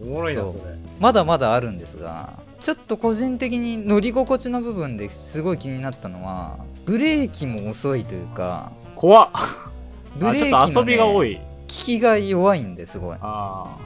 [0.00, 0.04] ー。
[0.06, 0.60] おもろいな、それ。
[0.98, 9.30] まだまだあるんですがちょっと個人的に乗り心地の部分ですごい気になったのはブレーキも遅いというか怖っ。
[9.32, 9.70] あ、
[10.16, 11.40] ブレちょっと遊びが多い。
[11.70, 13.78] 効きが弱いんですごいあ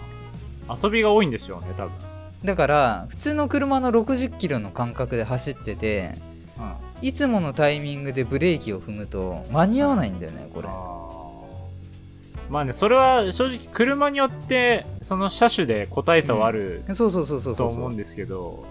[0.68, 0.76] あ。
[0.82, 1.92] 遊びが多いんでしょうね、多分。
[2.44, 6.14] だから普通の車の60キロの間隔で走ってて
[6.58, 6.62] う
[7.02, 7.06] ん。
[7.06, 10.68] いつものタイミングでブレーキを踏むと間に合わないんだよねこれ
[12.50, 18.66] まあね、それは正直車によって、その車種で個体差はあるそうそうそうそうと思うんですけど、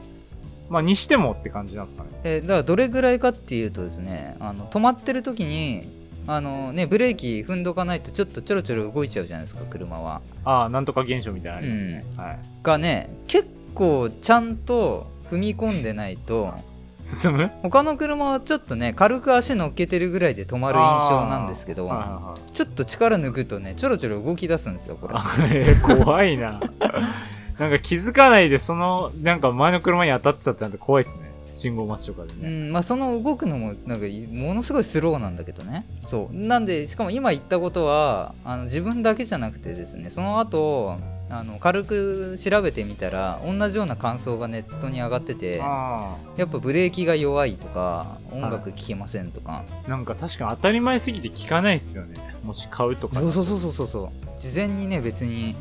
[0.69, 2.09] まあにしてもって感じなんですかね。
[2.23, 5.87] えーだからどれぐらいかっていうとですねあの止まってる時に
[6.25, 12.05] あのねブレーキ踏んどかないとちょっとちょろちょろ動いちゃうじゃないですか車はああ、なんとか現象みたいなのありますね。
[12.17, 12.39] はい。
[12.63, 16.53] がね結構ちゃんと踏み込んでないと
[17.01, 17.51] 進む？
[17.63, 26.61] 他の車はちょっとね軽く足乗っけてるぐらいで止まる印象なんですけどはいはいはいちょっと力抜くとねちょろちょろ動き出すんですよこれあえー怖いな。
[27.59, 31.29] なんか気づかないで、その、なんか前の車に当たってたってなんて怖いですね。
[31.63, 32.49] 信号待ちとかでうね。
[32.49, 40.97] んまあ、その動くのもなんかものすごいスローなんだけどねそうなんでしかも今言ったことはあの自分だけじゃなくてですねその後
[41.29, 49.89] あの軽く調べてみたら同じような感想がネットに上がっててあやっぱブレーキが弱いとか音楽聴けませんとか、あ。
[49.89, 52.15] なんか確かに当たり前すぎて聞かないっすよね。
[52.43, 53.19] もし買うとか。
[53.19, 55.55] そうそうそうそうそうそう事前にね別に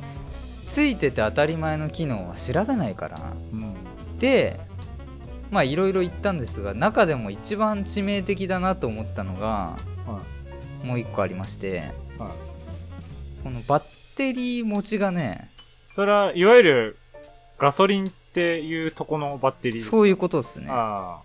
[0.66, 3.20] ついてて当たり前の機能は調べないから
[3.52, 3.74] うん。
[4.18, 4.60] で
[5.52, 10.22] まあいろいろ言ったんですが中でも一番致命的だなと思ったのがは
[10.82, 12.22] もう一個ありましてい。
[12.22, 13.42] はい。
[13.44, 13.82] このバッ
[14.16, 15.50] テリー持ちがね
[15.92, 16.98] それは、いわゆる、
[17.58, 21.20] ガソリンっていうとこのバッテリーですそういうことですねあ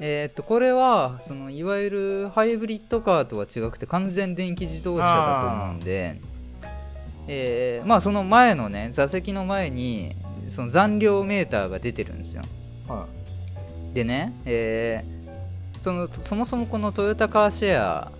[0.00, 6.20] えーっとこれはそのいわゆるハイブリッドカーとは違くて完全電気自動車だと思うんで
[7.26, 10.16] えーまあその前のね座席の前に
[10.46, 12.42] その残量メーターが出てるんですよ
[12.88, 12.92] あ。
[12.92, 13.06] は
[13.94, 15.14] でね、えー
[15.80, 18.10] そのそもそもこのトヨタカーシェア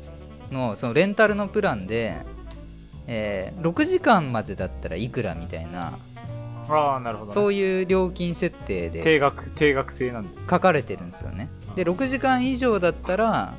[0.53, 2.15] のそのレンタルのプランで、
[3.07, 5.99] えー6時間までだったらいくらみたいな、
[6.69, 6.71] い。
[6.71, 7.35] ああ、なるほど、ね。
[7.35, 10.47] そういう料金設定で定額、定額制なんですね。
[10.49, 13.55] 書かれてるんですよねで6時間以上だったら、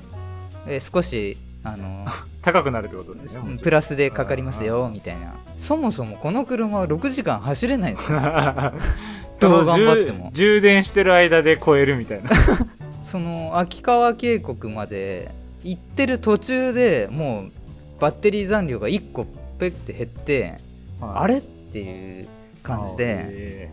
[0.67, 2.05] えー少しあの
[2.43, 3.57] 高くなるってことですね。
[3.61, 5.33] プラスでかかりますよみたいな。
[5.57, 8.19] そもそもこの車は6時間走れないんですよ。
[9.41, 10.29] どう頑張っても。
[10.31, 12.29] 充充電してる間で超えるみたいな。
[13.01, 15.31] その秋川渓谷まで
[15.63, 17.51] 行ってる途中でもう
[17.99, 19.25] バッテリー残量が1個
[19.59, 20.57] ペッて減って
[21.01, 21.37] あれ？
[21.37, 22.27] っていう
[22.61, 23.05] 感じで。
[23.05, 23.69] で。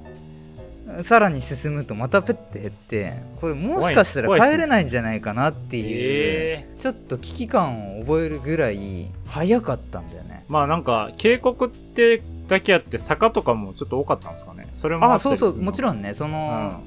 [1.02, 10.44] さらに進むとまたペッて減ってこれもしかしたら帰れないんじゃないかなっていうえちょっと危機感を覚えるぐらい早かったんだよね。
[10.48, 14.68] まあなんか、渓谷ってだけあって坂とかもちょっと多かったんですかね。
[14.74, 16.14] それもああそうそうもちろんね。
[16.14, 16.82] その、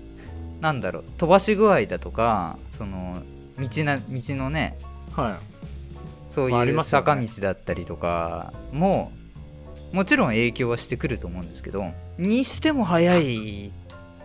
[0.61, 1.03] なんだろう。
[1.17, 3.15] 飛ばし具合だとかその
[3.57, 4.77] 道な道のね
[5.17, 5.23] うん。
[5.23, 5.55] はい。
[6.29, 9.13] そういう坂道だったりとかも
[9.93, 11.85] もちろん影響はしてくると思うんですけど
[12.17, 13.71] にしても早い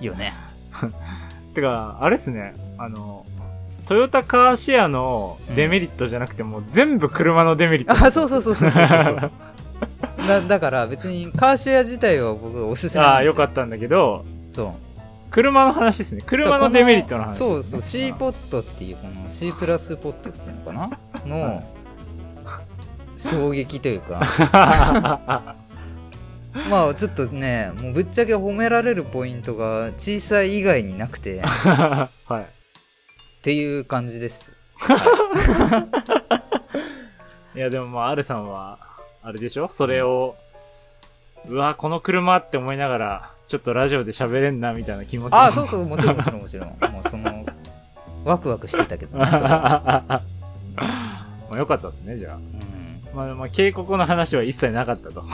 [0.00, 0.34] よね
[1.54, 2.54] てか、あれっすね。
[2.78, 3.26] あの、
[3.86, 8.06] トヨタカーシェアのデメリットじゃなくても、全部車のデメリット。
[8.06, 9.30] あそうそうそうそうそうそう
[10.28, 14.72] だだから別にカーシェア自体は僕おすすめああ、なんですよよかったんだけど、そう
[15.30, 16.22] 車の話ですね。
[16.26, 17.36] 車のデメリットの話ね。
[17.36, 20.98] そうそう C ポットっていうこの C プラスポットっていうのかな？
[21.26, 21.62] の
[23.18, 24.20] 衝撃というか
[24.52, 25.54] あ
[26.52, 31.36] まあちょっとねもうぶっちゃけ褒められるポイントが小さい以外になくて。
[31.38, 32.08] っ は
[32.40, 32.46] い。
[33.42, 34.56] ていう感じです。
[37.54, 37.58] い。
[37.58, 38.78] や、でもまあ、アルさんは、
[39.22, 39.68] あれでしょ？
[39.70, 40.36] それを、
[41.48, 45.32] うわ、この車って思いながら、ちょっとラジオで喋れんな、みたいな気持ち。
[45.34, 46.68] あそうそうもちろんもちろんもちろん。
[46.68, 47.44] も うその
[48.24, 50.20] ワクワクしてたけどねま
[51.52, 52.36] あよかったですね、じゃあ。
[52.36, 52.42] うん、
[53.14, 55.24] まあ、まあ、渓谷の話は一切なかったと。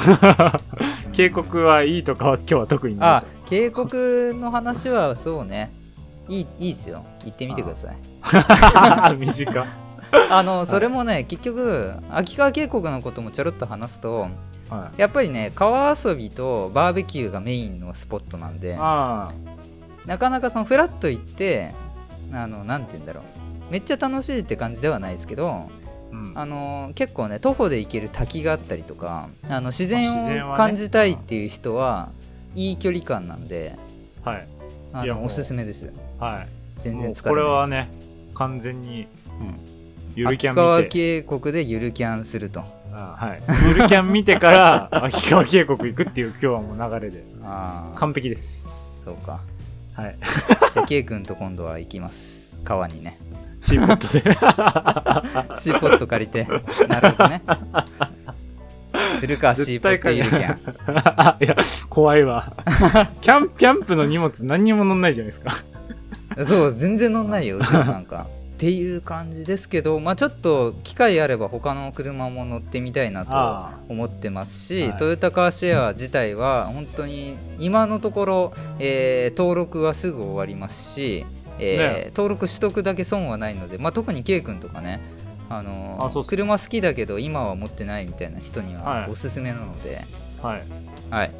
[1.12, 5.72] 渓谷はいいとかは今日は特にないあ渓谷の話はそうね
[6.28, 7.96] いいいいですよ行ってみてください
[9.10, 9.16] と。
[9.16, 9.64] 短っ。
[10.30, 14.28] あのそれもね結局秋川渓谷のこともちょろっと話すと
[14.70, 21.74] はやっぱりね川遊びとバーベキューがメインのスポットなんでなかなかそのフラッと行って
[22.32, 23.24] あのなんて言うんだろう
[23.70, 25.85] めっちゃ楽しいって感じではないですけどあ。
[26.24, 26.38] うん。
[26.38, 32.10] あの結構ね徒歩で行ける滝があったりとかあの自然を自然はね感じたいっていう人は
[32.54, 33.76] いい距離感なんで
[34.24, 34.48] はい。
[35.04, 36.48] いやもうあのおすすめですはい。
[36.78, 37.90] 全然もうこ疲れないですれはね、
[38.34, 39.06] 完全に、
[39.40, 39.76] うん
[40.16, 43.42] ゆるキャ秋川ン見て、渓谷でゆるキャンするとあはい。
[43.68, 49.02] ゆるキャン見てから、 秋川渓谷行くっていう今日はもう流れで、ああ完璧です。
[49.04, 49.40] そうか
[49.92, 50.16] はい。
[50.72, 53.18] じゃあ K 君と今度は行きます川にね
[53.60, 54.22] シーポットで。
[55.58, 56.46] シーポット借りて。
[56.88, 57.42] なるほどね。
[59.20, 61.46] するかシーポットゆるキャンい。
[61.48, 61.56] や、
[61.88, 62.52] 怖いわ。
[63.20, 65.52] キャンプ、キャンプの荷物何にも乗んないじゃないですか。
[66.44, 68.26] そう全然乗んないよなんか。
[68.56, 73.72] っていう感じですけどまあちょっと機会あれば他の車も乗ってみたいなとあ。
[73.90, 74.96] 思ってますし、はい。
[74.96, 81.26] トヨタカーシェア自体は本当に今のところ、えー登録はすぐ終わりますし、
[81.58, 85.00] えーね登録取得だけ損はないので、まあ、特に K 君とかね
[85.48, 90.02] あのー車好きだけど今は持ってないみたいな人にははいおすすめなので、
[90.42, 90.62] はい。
[91.10, 91.32] はい、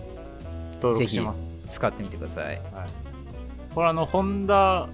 [0.75, 1.65] 登録します。
[1.69, 2.47] 使ってみてください。
[2.47, 2.61] はい。
[3.75, 4.89] これあの、ホンダ、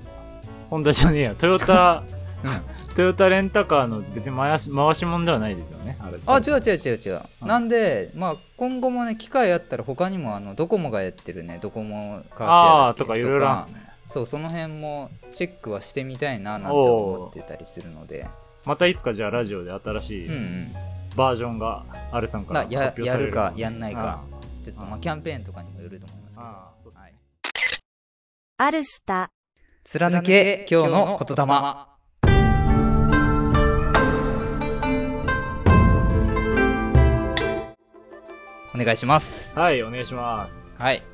[0.71, 2.03] ホンダじゃねえや、トヨタ、
[2.97, 5.97] トヨタレンタカーの別に回し、回し物ではないですよね。
[6.27, 13.82] あ違う違う違う違う、なんで、まあ、今後もね機会あったら他にもあのドコモがやってるねドコモカーシェアとかいろいろあるんですね。
[14.13, 18.29] そうその辺もチェックはしてみたいななんて思ってたりするので
[18.67, 20.29] またいつかじゃあラジオで新しい
[21.17, 24.23] バージョンが、アルさんから発表されるやるかやんないか
[24.65, 26.47] ちょっとまあキャンペーンとかにもよると思いますけど。
[26.47, 27.15] ああ、そうですね。
[28.59, 29.31] アルスタ、
[29.83, 31.43] 貫け今日の言霊。
[38.75, 39.59] お願いします。
[39.59, 40.81] はい、お願いします。
[40.81, 41.12] はい。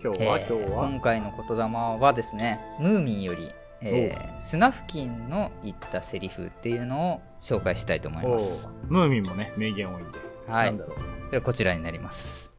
[0.00, 0.88] 今日は、えー今日は？
[0.88, 8.68] 今回の言霊はですね、ムーミンより、えー、スナフキンの言ったセリフっていうのを紹介したいと思いおます。
[8.68, 10.18] うムーミンもね、名言多いんで。
[10.46, 10.84] はないんだ。
[10.84, 11.30] ろう。
[11.32, 12.52] ではこちらになります。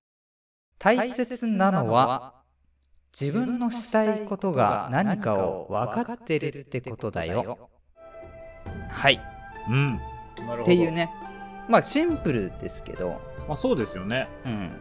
[0.79, 2.33] 大切なのは、
[3.17, 7.69] 自分のしたいことが何かを分かってるってことだよ。
[8.89, 9.21] はい。
[9.69, 9.95] うん。
[10.61, 10.91] っていう。
[10.91, 11.09] ね。
[11.69, 14.27] まあシンプルですけど、まあそうですよね。
[14.45, 14.71] うん。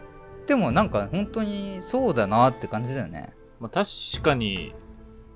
[0.49, 3.33] でもなんか本当にそうだなって感じだよね。
[3.61, 4.75] まあ確かに、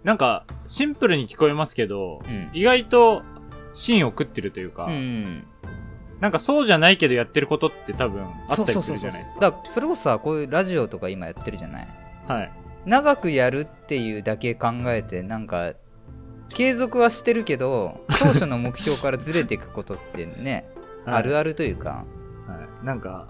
[0.04, 2.50] なんか、シンプルに聞こえますけど、うん。
[2.52, 3.22] 意外と、
[3.74, 5.44] 芯を食ってるというか、うん。
[6.20, 9.40] なんかそうじゃないけどやってることって多分あったりするじゃないですか。
[9.40, 11.88] だからそれこそさ、こういうラジオとか今やってるじゃない？
[12.28, 12.52] はい。
[12.86, 15.72] 長くやるっていうだけ考えてなんか
[16.48, 20.64] 継続はしてるけど当初の目標からずれていくことってね、
[21.06, 22.04] はいあるあるというか、
[22.46, 22.86] はい。
[22.86, 23.26] なんか、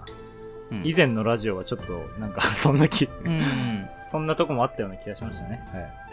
[0.73, 5.63] うん、以前のラジオはちょっと、なんか、 そんな気、うんそんなとこもあったような気がしましたね。
[5.71, 5.81] はい。
[5.83, 6.03] うん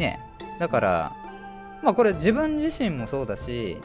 [0.00, 0.20] ね
[0.58, 1.12] だから
[1.82, 3.80] まあこれ自分自身もそうだし、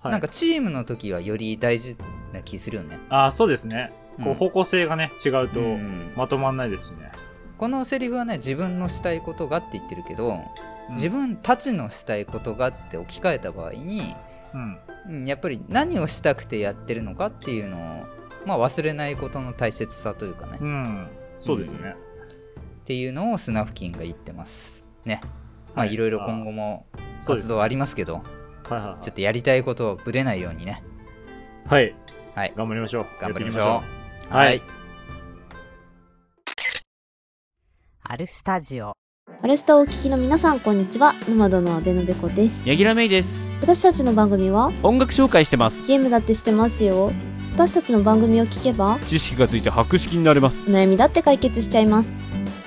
[0.00, 1.96] はい、なんかチームの時はより大事
[2.32, 3.90] な気するよね、ああ、そうですね。
[4.18, 7.10] こうんう、方向性がね、違うと、うんまとまんないですしね。
[7.56, 10.42] このセリフはね自分のしたいことがって言ってるけど、うん
[10.90, 14.14] 自分たちのしたいことがって置き換えた場合に、
[14.54, 14.78] うん。
[15.06, 17.97] うん、やっぱり何をしたくてやってるのかっていうのを、
[18.48, 21.08] まあ、忘れないことの大切さというかね、っうん。
[21.40, 21.94] そうですね。
[22.88, 25.20] ていうのをスナフキンが言ってますね
[25.74, 26.86] まあはいいろいろ今後も
[27.22, 30.82] 活動ありますけどはいはいはいちょっとやりたいことをぶれないようにね
[31.66, 31.94] はい。
[32.34, 33.06] はい頑張りましょう。
[33.20, 34.62] 頑張りましょうやっていきましょうはい。
[38.04, 38.94] アルスタジオ、
[39.42, 41.12] アルスタをお聞きの皆さん、こんにちは。
[41.28, 42.66] ノマドの阿部のべこです。
[42.66, 47.12] 柳楽芽衣です私たちの番組は、音楽紹介してますゲームだってしてますよ。
[47.58, 52.10] 私たちの番組を聞けば、知識がついて博識になれますお悩みだって解決しちゃいます。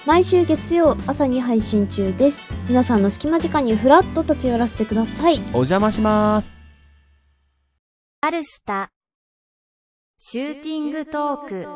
[0.06, 2.43] 毎週月曜朝に配信中です。
[2.67, 5.36] 皆さんの隙間時間にふらっと立ち寄らせてください。
[5.54, 6.62] お邪魔します
[8.19, 8.91] アルスタ、
[10.17, 11.67] シューティングトーク、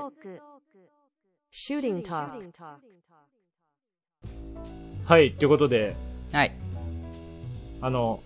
[1.54, 2.52] Shooting talk.
[5.06, 5.32] はい。
[5.36, 5.96] ということで、
[6.34, 6.54] はい
[7.80, 8.22] あの、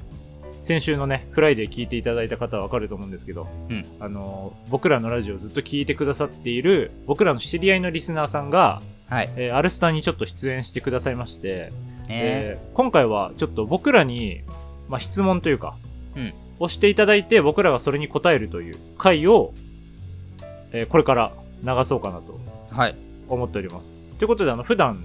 [0.62, 3.84] 先週のね、フライデー聞いていただいた方はわかると思うんですけど、うん。
[4.00, 9.30] あの、僕らのラジオをずっと聞いてくださっている、僕らの知り合いのリスナーさんが、はい。
[9.36, 11.72] えーアルスターにちょっと出演してくださいまして、
[12.08, 12.74] ねえー。
[12.76, 14.41] 今回はちょっと僕らに、
[14.88, 15.76] まあ、質問というか、
[16.15, 16.34] うん。
[16.60, 19.54] をしていただいて、僕らがそれに答えるという回を、
[20.72, 21.32] えーこれから
[21.63, 22.39] 流そうかなと
[22.72, 22.95] はい。
[23.28, 24.17] 思っております。
[24.17, 25.04] ということで、あの、普段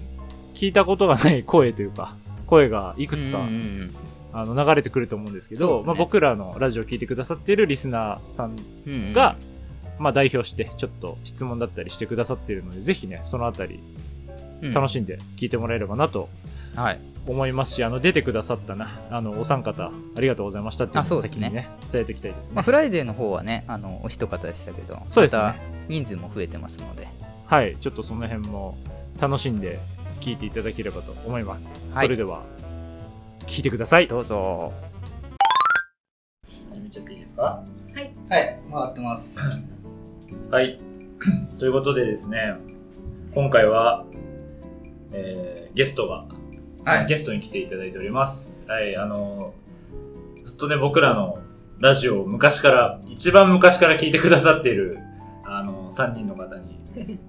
[0.54, 3.38] 聞いたことがない声というか、声がいくつか、
[4.34, 5.84] あの、流れてくると思うんですけど、ね。
[5.86, 9.12] まあ、僕らのラジオを聞いてくださっているリスナーさんうんうん。
[9.12, 9.36] が、
[9.98, 13.80] まあ、代表して、ちょっと質問だったりしてくださっているので、ぜひね、そのあたり、
[14.62, 14.72] うん。
[14.72, 16.28] 楽しんで聞いてもらえればなと
[16.74, 16.98] はい。
[17.26, 22.56] 思いますし、あの、出てくださったな、あの、お三方、ありがとうございましたっていうのを先にね、伝えておきたいですね。
[22.56, 25.42] まあ、フライデーの方はねあのお一方でしたけどそうですね。
[25.42, 27.08] また人数も増えてますので。
[27.46, 28.76] はい、ちょっとその辺も
[29.20, 29.78] 楽しんで
[30.20, 31.92] 聞いていただければと思います。
[31.94, 32.06] はい。
[32.06, 32.42] それでは、
[33.46, 34.08] 聞いてください。
[34.08, 34.72] どうぞ
[36.70, 37.62] 始めちゃっていいですか？
[37.94, 39.40] はい回ってます
[40.50, 40.76] はい。
[41.58, 42.54] ということでですね、
[43.34, 44.04] 今回は、
[45.12, 46.26] えー、ゲストが、
[46.84, 48.66] はいゲストに来ていただいております。
[48.68, 49.54] はい、あの、
[50.42, 51.38] ずっとね、僕らの
[51.80, 54.98] ラジオを昔から、一番昔から聞いてくださっている、
[55.46, 56.78] あの、3人の方に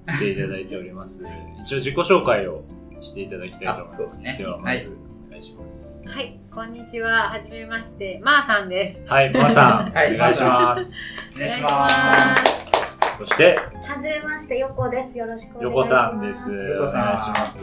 [0.08, 1.24] 来ていただいております。
[1.66, 2.64] 一応自己紹介を
[3.02, 3.94] していただきたいと思います。
[3.94, 4.92] あそうですねでは、まはいず、
[5.28, 5.95] お願いします。
[6.08, 7.30] はい、こんにちは。
[7.30, 9.02] はじめまして、まー、さんです。
[9.06, 10.92] はい、まーさん、はいお願いします。
[11.36, 12.72] お願いしおます
[13.20, 15.18] そして、はじめまして、よこです。
[15.18, 15.90] よろしくお願いし横ます。
[15.90, 16.52] さんです。
[16.52, 17.62] 横さんお願いします。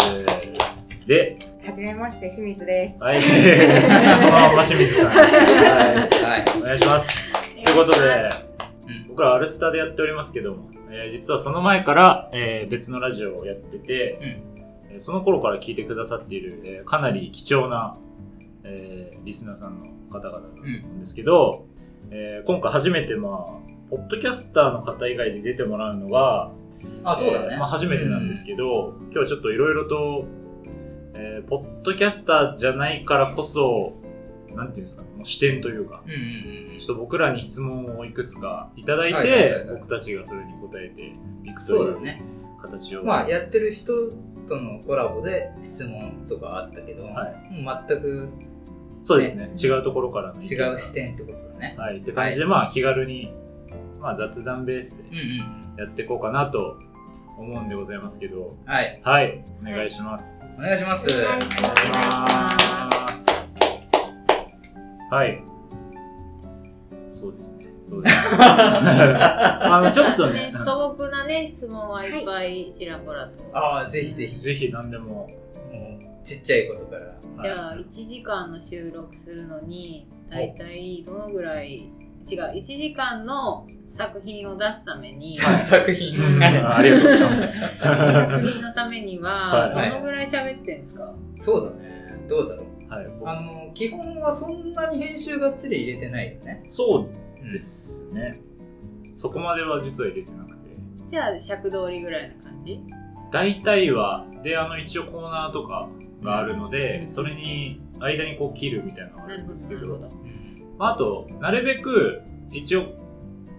[1.07, 3.03] で、はじめまして、清水です。
[3.03, 3.23] はい。
[3.23, 5.07] そのまま清水さん。
[5.09, 5.27] はい。
[5.27, 7.65] はいお願いします。
[7.65, 8.31] ということで
[8.89, 14.53] うん、僕らアルスタでやっておりますけども、えー実はその前から、えー別のラジオをやってて、えー
[14.99, 17.95] その頃から聞いてくださっている、えーかなり貴重な、
[18.65, 21.67] えーリスナーさんの方々だと思うんですけど、
[22.11, 23.53] えー今回初めて、まあ、
[23.91, 26.53] ポッドキャスターの方以外で出てもらうのが、
[27.05, 30.27] あそうだね、えーまあ、初めてなんですけど、今日はちょっといろいろと、
[31.17, 33.95] えーポッドキャスターじゃないからこそ、
[34.55, 39.79] なんていうんですか、もう視点というか、うんうんうんちょっと僕らに質問をいくつかいただいはいはいはいて、はい。
[39.79, 41.97] 僕たちがそれに答えていくという
[42.61, 43.05] 形を。
[43.05, 43.93] まあやってる人
[44.49, 48.33] とのコラボで質問とかあったけど、はいもう全く
[49.03, 49.51] そうですね。
[49.57, 51.75] 違うところから違う視点ってことだね。
[51.77, 51.99] はい。
[51.99, 53.35] って感じで、まあ気軽に、
[54.01, 55.05] まあ雑談ベースで。
[55.77, 56.79] やっていこうかなと
[57.37, 59.01] 思うんでございますけど、はい。
[59.03, 59.45] はい。
[59.61, 60.61] お願いします。
[60.61, 61.13] お願いします。
[61.13, 63.27] お願いしますお願いします。
[65.11, 65.43] はい。
[67.11, 67.62] そうですね。
[67.93, 68.21] そうですね。
[68.41, 73.45] あの、ちょっとねね、、素朴なね、質問はいっぱいちらほらと。
[73.57, 74.41] ああ、ぜひぜひ。
[74.41, 77.03] ぜひ何でも、もう、ちっちゃいことから。
[77.43, 81.75] じゃあ、1時間の収録するのに、だいたいどのぐらい、
[82.31, 86.19] 違う、1時間の作品を出すために、作品。
[86.19, 87.43] うん ありがとうございます。
[87.43, 91.13] 作品のためには、はいどのぐらい喋ってんですか？
[91.37, 92.03] そうだね。
[92.29, 92.73] どうだろう。
[92.93, 96.63] はい、僕あの、基本はそんなに編集がっつり入れてないよね。
[96.67, 98.35] そうですね。
[99.15, 100.75] そこまでは実は入れてなくて。
[101.11, 102.81] じゃあ、尺通りぐらいな感じ？
[103.31, 105.89] 大体は、で、あの、一応コーナーとか
[106.23, 109.99] があるので、それに、間にこう切るみたいなのがあるんですけど、
[110.79, 112.23] まああと、なるべく、
[112.53, 112.95] 一応、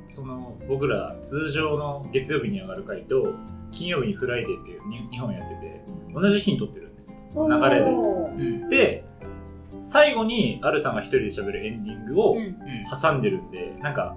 [0.09, 3.33] その、僕ら通常の月曜日に上がる回と、
[3.71, 4.81] 金曜日にフライデーっていう
[5.11, 5.81] 2本やってて、
[6.13, 7.49] 同じ日に撮ってるんですよ。
[7.49, 8.69] 流れで。
[8.69, 9.05] で、
[9.83, 12.55] 最後に、アルさんが一人で喋るエンディングをうん
[13.01, 14.15] 挟んでるんで、なんか、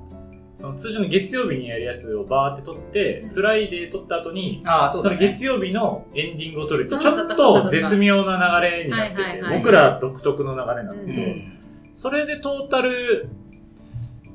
[0.54, 5.10] その通常の月曜日にやるやつをバーって撮って、フライデー撮った後に、ああ、そうそ。
[5.10, 11.58] の月曜日のエンディングを撮るって、ちょっと絶妙な流れになってて、はいはいはい僕ら独特の流れなんですうけど、ん。
[11.92, 13.28] それでトータル、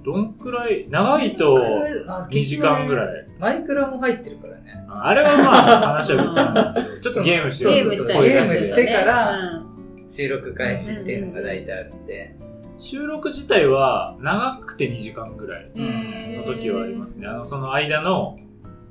[0.03, 3.25] どんくらい、長いと2時間ぐらい。
[3.39, 4.61] マイクラも入ってるからね。
[4.89, 9.70] ああれはまあ話は別なんですけど、ちょっとゲームしてゲームしてからうん
[10.11, 12.35] 収録開始っていうのが大体あるんで。
[12.77, 17.27] 収録自体は長くて2時間ぐらいうんの時はありますね。
[17.27, 18.37] あの、その間の、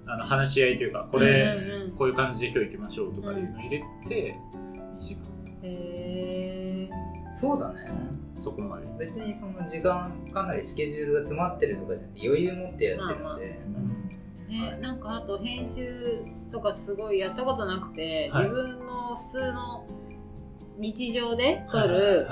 [0.06, 4.34] あの、話し合いというか、これ、うんうんこういう感じで今日行きましょうとかいうのを入れて、
[4.96, 5.22] 2時間
[5.62, 6.88] へ
[7.34, 7.90] そうだね。
[8.34, 8.90] そこまで。
[8.98, 13.60] 別にその時間、かなりスケジュールが詰まってるとかじゃなくて余裕持ってやってるので。
[14.80, 19.84] なんかあと編集とかすごいやったことなくて、はい自分の普通の
[20.80, 22.26] 日常で撮る、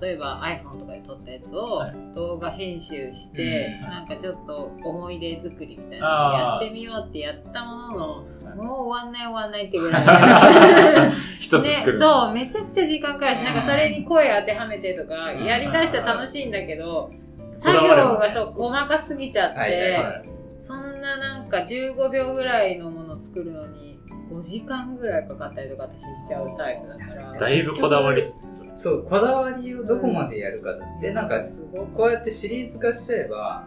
[0.00, 1.94] 例えば iPhone とかで撮ったやつをはい。
[2.14, 3.90] 動画編集して、うん。
[3.90, 8.22] なんかちょっと思い出作りみたいなのをやってみようってやったものの、は
[8.54, 8.56] い。
[8.56, 11.12] もう終わんない終わんないってぐらい。
[11.38, 12.00] 一つね、作る。
[12.00, 15.44] そう、めちゃくちゃ時間かかるし、なんかそれに声当てはめてとか、うん。
[15.44, 17.10] やりだしたら楽しいんだけど、こ
[17.58, 19.98] 作業がそう細かすぎちゃって、
[20.72, 24.00] そんななんか15秒ぐらいのもの作るのに
[24.30, 27.32] 5時間ぐらいかかったりとか私しちゃうタイプだから。
[27.40, 33.66] だいぶこだわりっすね、そう、こだわりをどこまでやるかだって、なんか、すごくこうやってシリーズ化しちゃえば、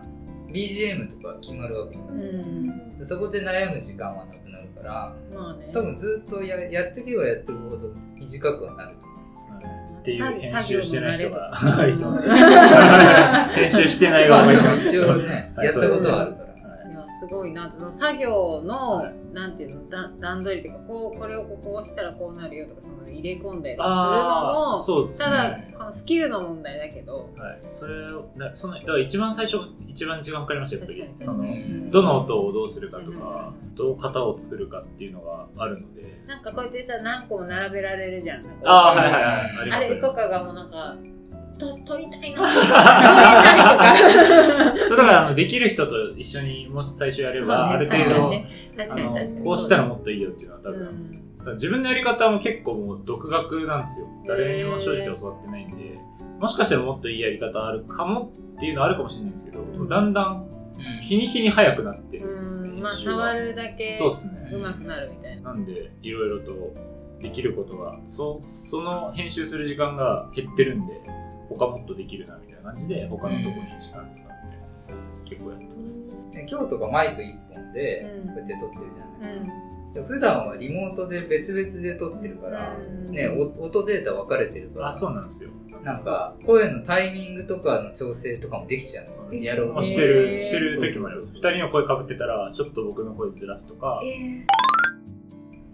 [0.50, 2.90] BGM とか決まるわけようん。
[2.90, 5.70] でそこで悩む時間はなくなるから、まあね。
[5.74, 14.84] 多分ずっとややっていけばやっていくほど短くはなると思うんですはいっていう編集してない人がいてます作業の慣れ 編集してないがいてます。
[14.84, 16.43] も一応ね、 はいやったことはあるから。
[17.28, 17.74] すごいな。
[17.78, 19.14] その作業の、はい。
[19.34, 25.26] なんていうのだ段取りっていうかこうこれをこうしたらこうなるよとかその入れ込んだするのもそうですね。
[25.26, 27.30] ただこのスキルの問題だけど。
[27.36, 27.58] はい。
[27.68, 29.58] それを、だその、だから一番最初、
[29.88, 31.26] 一番時間かかりましたよ、やっぱり。
[31.26, 31.90] その、うん。
[31.92, 36.14] どの音をどうするかとか、どう型を作るかっていうのがあるので。
[36.28, 38.44] なんかこうやってさ何個も並べられるじゃん。
[38.64, 39.58] ああ、はいはいはい。
[39.62, 39.96] ありあます。
[39.96, 40.96] れとかがもうなんか
[41.72, 42.48] と撮りたいな。
[44.88, 48.32] それだから、あの、できる人と一緒にもし最初やれば、ある程度、
[48.76, 50.88] 確かあのこうしたらもっといいよっていうのは多分、
[51.46, 51.54] うん。
[51.56, 54.08] 自分のやり方も結構もう独学なんですよ。
[54.28, 56.00] 誰にも正直教わってないんで、
[56.40, 59.88] もしかしたらもっといいやり方あるかもっていうのはあるかもしれないんですけど、ん。
[59.88, 60.50] だんだん
[61.02, 62.70] 日に日に早くなってるんですね。
[62.70, 62.82] うん。
[62.82, 64.50] まあ触るだけそうっすね。
[64.52, 65.54] 上手くなるみたいな。
[65.54, 66.74] なんで、いろいろと
[67.22, 71.02] できることが、そその編集する時間が減ってるんで、
[71.50, 74.54] 他もっとできるなみたいな感じで、他のとこに時間使って、
[75.26, 76.02] 結構やってます。
[76.32, 78.28] ね今日とかマイク一本でうん。
[78.30, 79.94] こうやって撮ってるじゃない、うん。
[79.94, 83.06] で普段はリモートで別々で撮ってるから、うん。
[83.06, 85.50] ね、お音データ分かれてるからあ、そうなんですよ。
[85.84, 89.54] なんか声のタイミングとかの調整とかもできちゃうんですよ。
[89.54, 91.34] やろうしてる、してる時もあります。
[91.34, 94.02] 二人の声かぶってたら、ちょっと僕の声ずらすとか、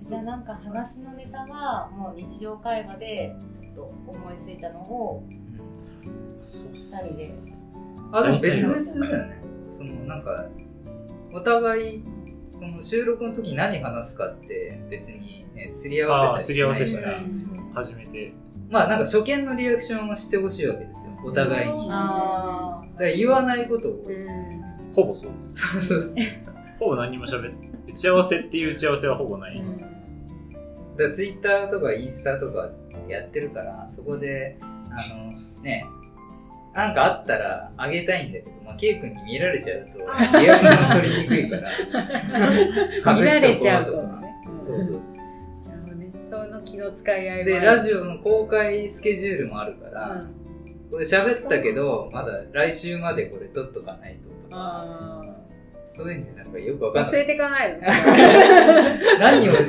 [0.01, 5.23] じゃあなんか話のネタはもう日常会話でちょっと思いついたのを
[6.43, 10.47] そうっ二人であでも別々だよねそのなんか
[11.31, 12.03] お互い
[12.49, 17.45] その収録の時に何話すかって別にね、すり合わせすり合わせたりし。
[17.73, 18.33] 初めて。
[18.69, 21.11] まあなんか初見のリアクションをしてほしいわけですよ。
[21.25, 21.89] お互いに。
[21.89, 24.01] だかあら言わないことを。
[24.95, 25.53] ほぼそうです。
[25.53, 26.15] そうそうそう。
[26.79, 29.81] ほぼ何も喋って、打ち合わせっていう打ち合わせはほぼないです。
[29.81, 29.93] だか
[30.97, 32.69] らツイッターとかインスタとか
[33.07, 34.57] やってるから、そこで、
[34.91, 35.85] あの、ね、
[36.73, 39.97] なんかあったらあげたいんだけど、まあ、ケイ君に見られちゃうと、
[40.39, 44.05] リアクション取りにくいから、 見られちゃうと隠しこね。
[44.05, 44.21] うとか
[44.67, 45.01] そうそう
[45.67, 46.11] なるほどね。
[46.29, 50.35] その気の使い合いで、るラジオの公開スケジュールもあるから、うん
[50.91, 55.21] これ喋ったけど、まだ来週までこれ撮っとかないととか、あ
[55.95, 57.21] そういうんでなんかよくわかんない。
[57.21, 57.79] あ忘れてかないの？
[59.19, 59.61] 何をいつ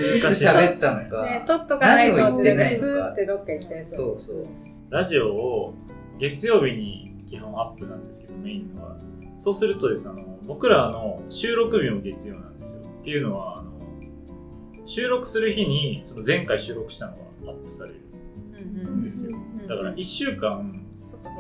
[0.43, 4.19] 喋ったのか、ね、取っとかないと何を言ってないスのかーってどっか行っちゃいそう。
[4.19, 4.53] そうそう。
[4.89, 5.75] ラジオを
[6.21, 8.97] 月曜日に基本アップなんですけど、メインのは。
[9.39, 12.83] そうするとですね、あの僕らの収録日も月曜なんですよ。
[12.83, 13.71] っていうのは、あの
[14.85, 18.01] 収録する日にその前回収録したのがアップされる
[18.59, 19.37] うんですよ。
[19.37, 20.85] うんだから1週間、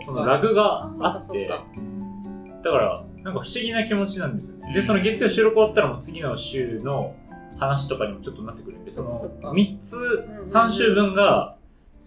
[0.04, 4.72] そのラグがあって、だから、なんか不思議な気持ちなんですよね。
[4.72, 7.16] で、その月曜収録終わったらもう次の週の
[7.58, 11.56] 話とかにもちょっとなってくるんで、そのそっか3つ、うん3週分が、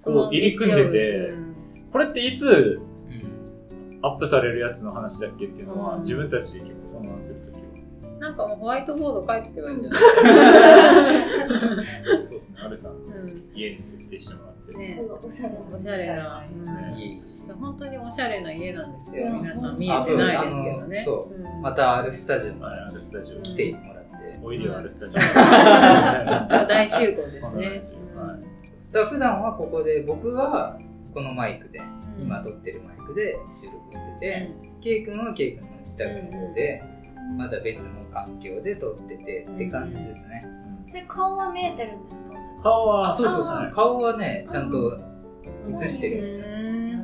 [0.04, 1.36] こう入り組んでて
[1.94, 2.82] これっていつ
[4.02, 7.64] アップされるやつの話だっけっていうのは、うん自分たちで結構混乱するときは。
[8.20, 11.24] なんかもうホワイトボード書いておけばいいんじゃない？
[12.28, 12.98] そうですね、アルさん、う
[13.54, 14.76] 家に設定してもらって。
[14.76, 14.80] ん。
[14.80, 16.42] ねおしゃれおしゃれな。
[16.42, 19.26] ねいいうん本当におしゃれな家なんですよ。
[19.28, 21.00] うん皆さん見えてないですけどね。
[21.00, 23.38] あそうそううんまた R スタジオにはい、アルスタジオ。
[23.42, 24.40] 来てもらって。
[24.42, 25.20] おいでよ、アルスタジオ。
[26.68, 27.68] 大集合ですね。
[28.16, 28.42] はい
[28.94, 30.78] だから普段はここで、僕は
[31.14, 31.80] このマイクで、
[32.20, 34.52] 今撮ってるマイクで収録してて、
[34.82, 36.84] ケイ君はケイ君の自宅の方で、
[37.38, 40.42] また別の環境で撮っててって感じですね。
[40.90, 42.22] それ顔は見えてるんですか？
[42.64, 43.72] 顔は、あ、そうそうそうはい。
[43.72, 44.98] 顔はね、ちゃんと
[45.70, 46.28] 映してるんで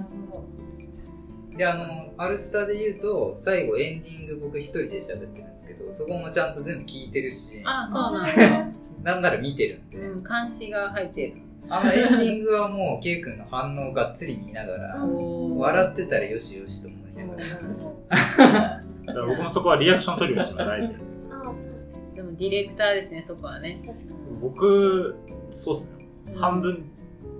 [0.09, 1.57] すよ。
[1.57, 8.79] で、あの、アルスタで言うと、最後エンディング僕一人で喋ってるんですけど、そこもちゃんと全部聞いてるし、あ、そうなんだ。
[9.03, 11.33] なんなら見てるんで、うん、監視が入ってる。
[11.67, 18.79] あのエンディングはもう、ケイ君の反応をがっつり見ながら、笑ってたらよしよしと思いながら。
[19.05, 20.95] だから僕もそこはリアクション取るようにします、あえて
[21.31, 23.81] ああ、そうでもディレクターですね、そこはね。
[23.85, 24.09] 確かに。
[24.41, 25.15] 僕、
[25.51, 26.07] そうっすね。
[26.35, 26.91] 半分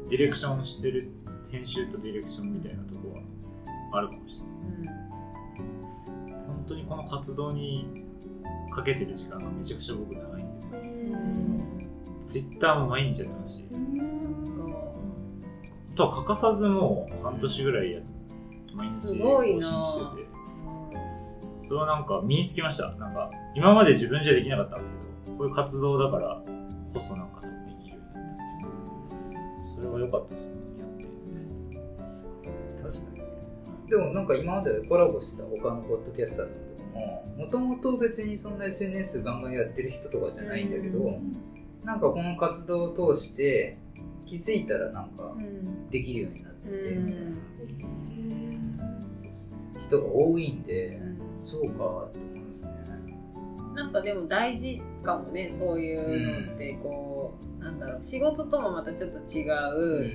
[0.10, 1.10] ディレクションしてる、
[1.52, 3.22] 編集とディレクションみたいなとこは
[4.00, 4.78] あるかもしれないです。
[6.48, 7.88] 本当にこの活動に
[8.72, 10.80] かけてる時間がめちゃくちゃ僕長いんですよ。
[12.22, 13.66] ツイッターも毎日やってますし、
[15.94, 18.12] あとは欠かさずもう半年ぐらいやって、
[18.74, 20.30] 毎日すごい更な新してて、
[21.60, 22.92] それはなんか身につきました。
[22.96, 24.92] なんか今まで自分じゃできなかったんです
[25.26, 26.42] けど、こういう活動だから
[26.94, 27.48] こそなんかで
[27.84, 31.08] きるようになったそれは良かったですね、やって。
[32.82, 33.20] 確かに。
[33.90, 36.60] でもなんか今までコラボした他のポッドキャスターとか
[36.94, 41.20] も、もともと別にそんな SNS ガンガンやってる人とかじゃないんだけど、
[41.84, 43.78] なんかこの活動を通して
[44.26, 45.34] 気づいたらなんか
[45.90, 46.98] できるようになってて、
[49.80, 51.02] 人が多いんで、
[51.40, 52.72] そうかと思いますね。
[53.74, 60.12] なんかでも大事かもね、そういうのって、こう、なんだろう、仕事ともまたちょっと違う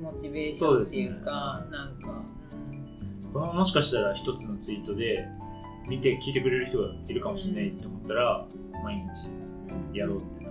[0.00, 2.24] モチベーションっていうか、なんか、
[3.32, 5.28] このもしかしたら一つのツイートで
[5.88, 8.46] 見て聞いてくれる人がいるかもしれないと思ったら、
[8.82, 10.43] 毎日やろうって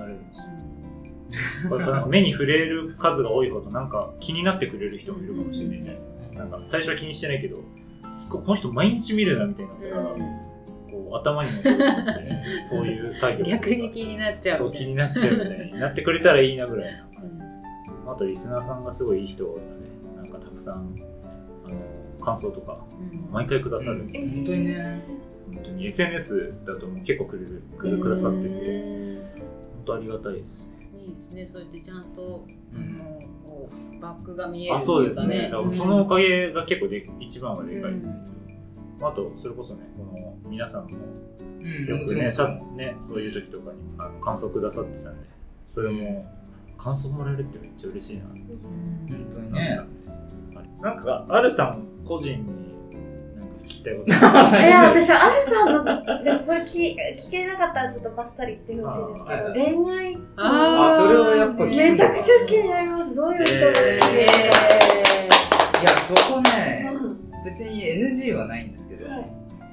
[0.00, 0.28] なんかなるなれるん。
[0.28, 1.68] ですよ。
[1.68, 6.38] これなんか目に触れる数が多いほどなんか気になってくれる人もいるかもしれないじゃないですか。
[6.40, 7.60] なんか最初は気にしてないけど、
[8.10, 10.02] すごいこの人毎日見るなみたいになったら、
[10.90, 16.94] こう頭に残るので、そういう作業逆に気になっちゃうそう気になっちゃうみたいになってくれたらいいなぐらい。
[16.94, 17.60] な感じです。
[18.08, 19.66] あとリスナーさんがすごいいい人がね、
[20.16, 20.96] なんかたくさん
[21.64, 21.76] あの
[22.24, 22.84] 感想とか
[23.30, 24.02] 毎回くださる。
[24.02, 24.06] ん。
[24.08, 25.04] で、本当にね。
[25.54, 25.86] 本当に。
[25.86, 27.44] SNS だともう結構くれ
[27.90, 29.39] るくださってて、本
[29.84, 30.88] 当ありがたいですね。
[31.00, 32.46] いいですね、そうやってちゃんと、もう
[33.48, 35.04] こうバックが見えるあ、ってそう。
[35.04, 35.50] ですね。
[35.70, 45.26] そのおかげが結構で一番はでかいんですけど、あとそれこそね、この皆さんもうんよくね、もちろんさねそういう時とかにあの感想くださってたんで、
[45.68, 46.26] それも
[46.76, 48.40] 感想もらえるってめっちゃ嬉しいなって。
[48.40, 49.80] 本当にね。
[50.82, 52.79] なんか、あるさん個人に
[53.80, 54.10] きたいこと。
[54.12, 63.14] いや、私、アルさんの、でもこれ聞聞けなかったらちょっとバッサリ言ってほしいんですけど、恋愛あそれはやっぱめちゃくちゃ気になります。
[63.14, 64.22] どういう人が好きで。
[64.22, 66.92] いや、そこね、
[67.44, 69.24] 別に NG はないんですけど、はい。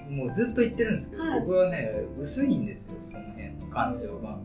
[0.09, 1.39] もうずっと言ってるんですけど、はい。
[1.41, 4.39] 僕はね薄いんですよその辺の感情が。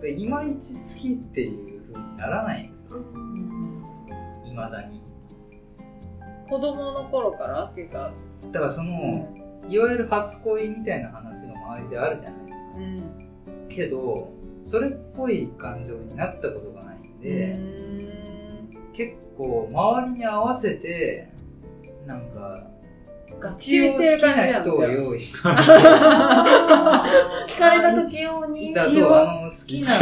[0.00, 3.00] でいまいち好きっていう風にならないんですよ。
[4.46, 5.02] いまだに
[6.48, 8.12] 子供の頃からっていうか、
[8.52, 9.28] だからその
[9.68, 12.80] いわゆる初恋みたいな話が周りであるじゃないですか。
[12.80, 12.80] う
[13.64, 13.68] ん。
[13.68, 14.32] けど
[14.62, 17.58] それっぽい感情になったことがないんで、
[18.92, 21.28] 結構周りに合わせて
[22.06, 22.66] なんか
[23.40, 25.52] 学一応習してる好きな人を用意して聞
[27.58, 28.72] かれた時用に。
[28.74, 30.00] だそう あの好きな 好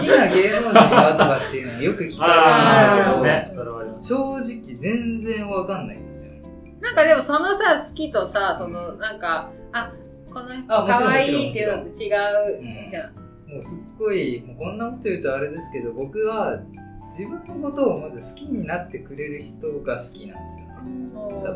[0.00, 4.00] きな芸能人はとかっていうのはよく聞かれるんだけど。
[4.00, 6.32] 正直全然わかんないんですよ。
[6.80, 9.92] なんかでもそのさ、好きとさ、そのなんか、あ、
[10.32, 13.12] この人あもちろん可愛いっていうのと違ううんじゃん。
[13.50, 16.62] もうすっごい、もうこんなこと言うとあれですけど、僕は
[17.08, 21.28] 自分のことをまず好きになってくれる人が好きなんですよ。
[21.28, 21.54] 多分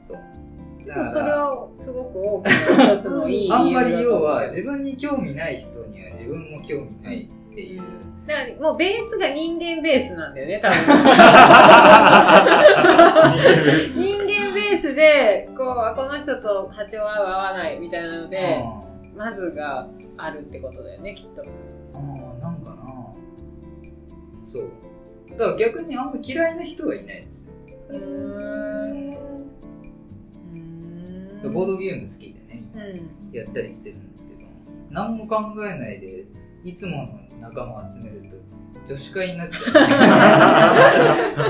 [0.00, 0.48] そう。
[0.88, 7.28] それはすごく大きな一つの いい理由あんまり要は自分に興味ない人には自分も興味ない
[7.58, 7.80] っていう。
[8.26, 10.78] だからもうベースが人間ベースなんだよね、多分。
[13.98, 18.64] 人間ベースで、こう、あこの人と波長合う合わないみたいなので、
[19.16, 21.42] まずがあるってことだよね、きっと。
[21.42, 21.44] あ
[21.96, 22.00] あ、
[22.40, 22.76] なんかな。
[24.44, 24.70] そう。
[25.30, 27.52] だから逆にあんま嫌いな人はいないですよ。
[27.90, 27.98] うー
[31.48, 31.52] ん。
[31.52, 32.78] ボードゲーム好きでね、う
[33.32, 33.34] ん。
[33.34, 34.40] やったりしてるんですけど、
[34.90, 36.24] 何も考えないで、
[36.64, 37.08] いつもの
[37.40, 38.36] 仲間を集めると
[38.84, 39.62] 女子会になっちゃう。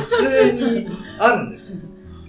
[0.01, 0.87] 普通に
[1.19, 1.77] あるんですよ。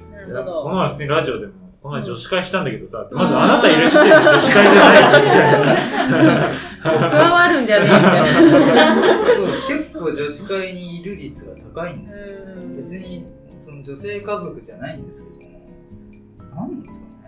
[0.10, 0.64] なるほど。
[0.64, 5.42] この前普通にラジオでも、この前女子会したんだけどさ、まずあなたいる時点で女子会じゃないみた
[6.22, 6.54] いな。
[6.84, 9.28] 加わるんじゃねえみたいな。
[9.28, 12.26] そう、結構女子会にいる率が高いんですよ。
[12.46, 13.26] うん別に、
[13.60, 15.60] その女性家族じゃないんですけども、
[16.56, 17.19] 何なんですかね。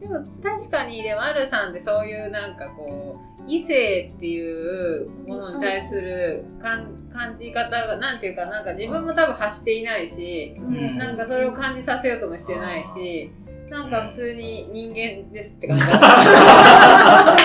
[0.00, 10.98] でも確かにでもあるさんってそういうなんかこう異性っていうものに対する感感じ方がなんていうかなんか自分も多分発していないし、うん。
[10.98, 13.32] なんかそれを感じさせようともしてないし
[13.68, 17.36] なんか普通に人間ですって感じだ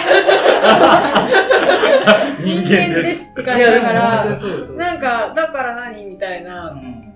[2.39, 3.29] 人間です。
[3.31, 6.71] って感じだからなん、かだから何みたいな。
[6.71, 7.12] うん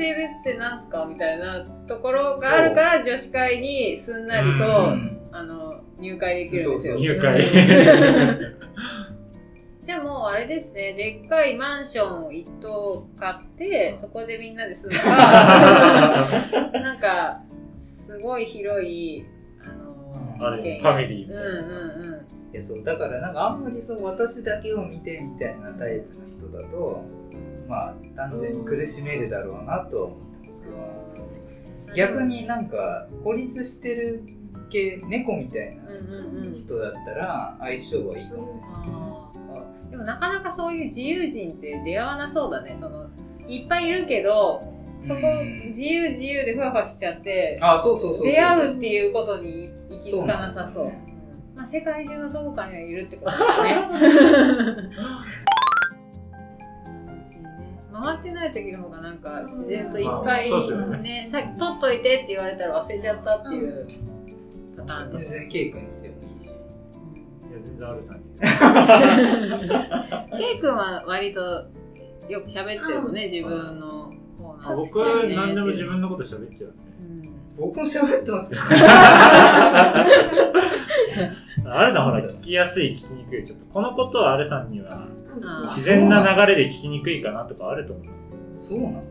[0.00, 1.04] 性別ってなんすか？
[1.06, 4.60] みたいなところがあるから女子会にすんなりと、う
[4.96, 6.96] んあの入会できるんですよ。
[6.96, 7.40] 入会。
[9.86, 16.28] でもあれですね、でっかいマンションを一棟買って、そこでみんなで住むか、
[16.74, 17.40] なんか、
[18.06, 19.24] すごい広い、
[20.40, 22.52] あれファミリーみたいなうんうんうん。
[22.52, 27.04] いやそうだからなんかあんまりそう私だけを見てみたいなタイプの人だと
[27.68, 30.18] まあ単純に苦しめるだろうなとは思っ
[31.14, 31.48] てます
[31.86, 34.24] けど逆になんか孤立してる
[34.70, 36.54] 系猫みたいうんなうんうん。
[36.54, 42.76] 人だったら相性はいいかもあーでもなかなかそういう自由人って出会わなそうだね。
[42.80, 43.08] その
[43.48, 44.60] いっぱいいるけど、
[45.08, 50.84] そこうん自由自由でふわふわしちゃって、あそうそうそうそう出会うっていうことに行き着かなさそう。
[51.56, 53.88] まあ、世界中のどこかにはいるってこと ですね。
[57.92, 60.50] 回ってない時の方がなんか自然といっぱい、
[61.02, 63.86] ね、さっき取っといてって言われたら忘れちゃったっていう
[64.76, 65.30] パターンです。
[65.30, 66.54] 全然ケイ君に来てもいいしいや、
[67.62, 68.22] 全然あるさんに。
[70.38, 71.40] ケイ君は割と
[72.28, 74.12] よく喋ってるもんね、自分の
[74.58, 76.74] 方あ僕は何でも自分のこと喋っちゃうね。
[77.58, 78.62] 僕も喋ってますけど
[81.72, 83.46] あるさんほら、聞きやすい、聞きにくい。
[83.46, 85.06] ちょっと、このことはあるさんには、
[85.64, 88.14] 自然な流れで聞きにくいかなとかあると思いま
[88.54, 88.68] す。
[88.68, 89.02] そうなの？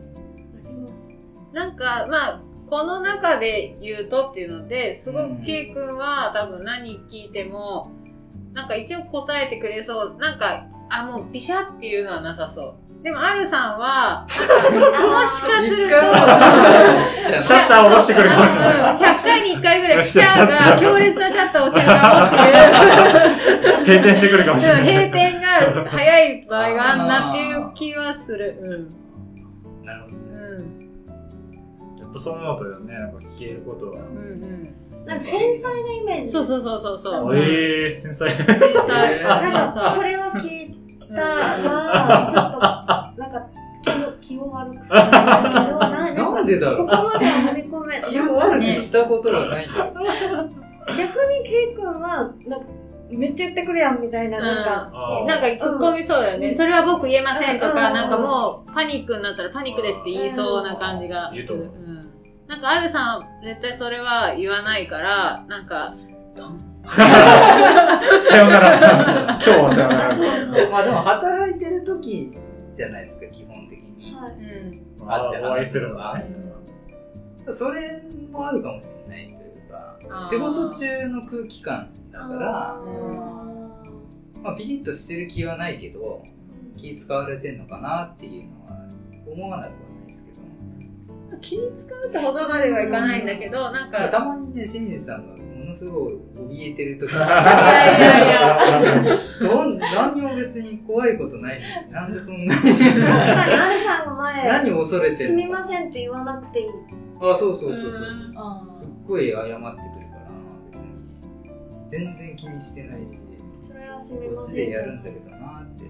[1.52, 7.90] なんかまあこの中で言うとっていうのですごく K 君は多分何聞いても
[8.52, 10.16] なんか一応答えてくれそう。
[10.18, 14.30] なんかあもうビシャっていうのはなさそうでもあるさんはも
[15.26, 18.96] しかするとシャッター下ろしてくるかもしれない。
[18.98, 22.36] 100回に1回ぐらいシャッターが強烈なシャッター落ちるかもって
[23.88, 24.82] いう閉店してくるかもしれない。
[24.84, 28.88] 閉店が早い場合があんなっていう気はするうん
[29.86, 30.22] なるほどね。
[30.32, 30.80] うん
[32.00, 34.00] やっぱそう思うとよね、なんか聞けることは。
[34.00, 34.74] うんうん
[35.06, 36.32] なんか繊細なイメージ。
[36.32, 38.30] そうそうそうそうそうええー、繊細。
[38.36, 38.46] 天
[38.86, 40.79] 才なんか、これを聞い
[41.14, 43.46] たら、ちょっと、なんか、
[43.82, 46.86] 気を気を悪くするななんでだろう。
[46.86, 49.92] ここまでは踏み込め気を悪くしたことがないんだよ
[50.96, 52.66] 逆にケイ君は、なんか、
[53.10, 56.54] めっちゃ言ってくるやんみたいな、なんか、なんか突っ込みそうだよね。
[56.54, 57.94] それは僕言えませんとか、うん。
[57.94, 61.30] なんかもうパニックになったらパニックですって言いそうな感じが。
[61.32, 62.00] 言うと思ううん。
[62.46, 65.94] なんか、あるさん、絶対それは言わないから、なんか、
[66.34, 66.42] さ
[68.36, 68.78] よなら。
[69.36, 70.70] 今日はさよなら。
[70.70, 72.32] まあでも働いてる時
[72.74, 74.14] じゃないですか、基本的に。
[74.14, 74.32] はい。
[74.32, 74.36] う
[75.04, 75.10] ん。
[75.10, 76.18] あってお会い話するのは
[77.46, 77.52] が。
[77.52, 79.98] それもあるかもしれないというか
[80.30, 82.78] 仕事中の空気感だから、
[84.42, 86.22] まあピリッとしてる気はないけど、
[86.76, 88.86] 気使われてんのかなっていうのは
[89.26, 89.89] 思わなくは。
[91.50, 96.14] 気使うってほどまではいかないんだけど、なんか、たまにね、清水さんがものすごい
[96.48, 106.66] 怯えてる時いやいやいや そん何にも別に怖いことないのになんでそんなに確かに、アルさんが前、何を恐れてすみませんって言わなくていい。
[107.20, 107.90] あ、そうそうそうそう。
[108.70, 110.30] うすっごい謝ってくるから。
[111.90, 113.16] 全然気にしてないし、
[113.66, 114.34] それはすみません。
[114.36, 115.84] こっちでやるんだけどなって。
[115.84, 115.88] い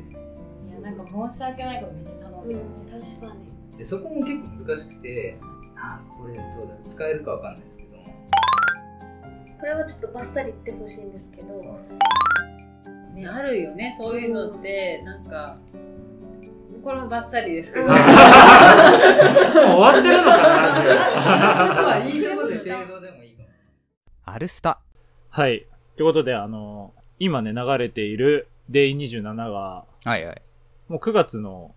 [0.73, 2.61] やなんか申し訳ないことめっちゃ頼んでうん、
[3.01, 3.35] 確か
[3.71, 3.79] に。
[3.79, 5.39] で、そこも結構難しくて、
[5.83, 6.77] あ、これどうだ？
[6.83, 7.91] 使えるかわかんないですけど、
[9.59, 11.49] これはちょっとバッサリ言ってほしいんですけど、
[13.15, 15.57] ね、あるよね、そういうのって、なんか、
[16.83, 18.05] これもバッサリですけど、うんもう終
[19.81, 23.49] わってるのかな、ラジまあいいとこで程度でもいいかも。
[24.25, 24.81] アルスタ。
[25.29, 25.67] はい。
[25.97, 30.43] ということで、あの、今ね、流れている Day27 が、はいはい。
[30.89, 31.75] もう9月の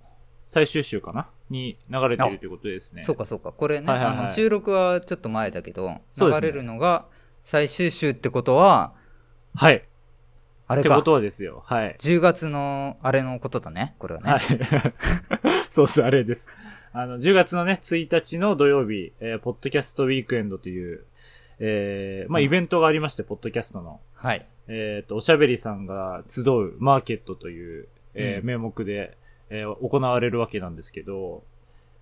[0.48, 3.04] 最終週かなに流れているということですね。
[3.04, 3.54] そうかそうか。
[3.54, 7.06] これね、はいはいはいあの収録はちょっと前だけど、流れるのが
[7.44, 8.94] 最終週ってことは、
[9.56, 9.86] はい。
[10.68, 11.02] あれかってこ。
[11.04, 11.64] とはですよ。
[11.66, 11.96] はい。
[12.00, 14.32] 10月のあれのことだね、これはね。
[14.32, 14.42] はい。
[15.72, 16.50] そうです、あれです。
[16.92, 21.06] あの、10月のね、1日の土曜日、えーポッドキャストウィークエンドという、
[21.60, 24.00] えー、まあ、うんイベントがありまして、ポッドキャストの。
[24.16, 24.46] はい。
[24.68, 29.18] えっ、と、おしゃべりさんが集うマーケットという、えーうん名目で、
[29.54, 31.44] えー行われるわけなんですけど、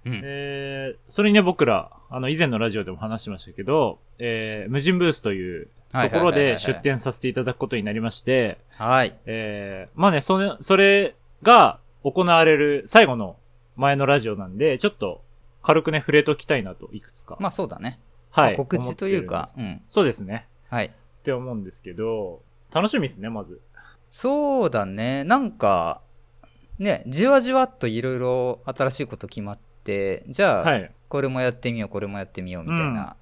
[0.05, 0.21] うん。
[0.23, 9.15] えー、それにね、僕ら、あの、以前のラジオでも話しましたけど、えー、無人ブースというところで出展させていただくことになりまして、はい。
[9.25, 13.35] えー、まあね、それ、それが行われる最後の
[13.75, 15.21] 前のラジオなんで、ちょっと
[15.61, 17.37] 軽くね、触れときたいなと、いくつか。
[17.39, 17.99] まあそうだね。
[18.31, 18.51] はい。
[18.51, 19.81] まあ告知というかうん。
[19.87, 20.47] そうですね。
[20.69, 20.87] はい。
[20.87, 20.91] っ
[21.23, 22.41] て思うんですけど、
[22.71, 23.61] 楽しみですね、まず。
[24.09, 25.23] そうだね。
[25.25, 26.01] なんか、
[26.81, 30.91] ね、じわじわっといろいろ新しいこと決まって、じゃあ、はい。
[31.09, 33.17] これもやってみよう、これもやってみようみたいな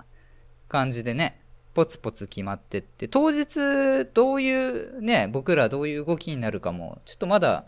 [0.70, 1.42] 感じでね、
[1.74, 7.66] ポツポツ決まってって、当日どういうね、僕らどういう動きになるかも、ちょっとまだ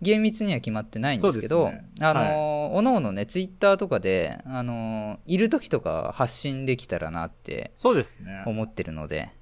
[0.00, 1.84] 厳密には決まってないんですけど、ね。
[2.00, 8.44] あの、おのおのね、ツイッターとかで、あの、いる時とか発信できたらなってそうですね。
[8.46, 9.32] 思ってるので、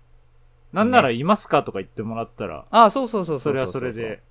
[0.73, 3.53] なんならいますかとか言ってもらったら、あ、そうそうそうそうう。
[3.53, 4.23] それはそれで、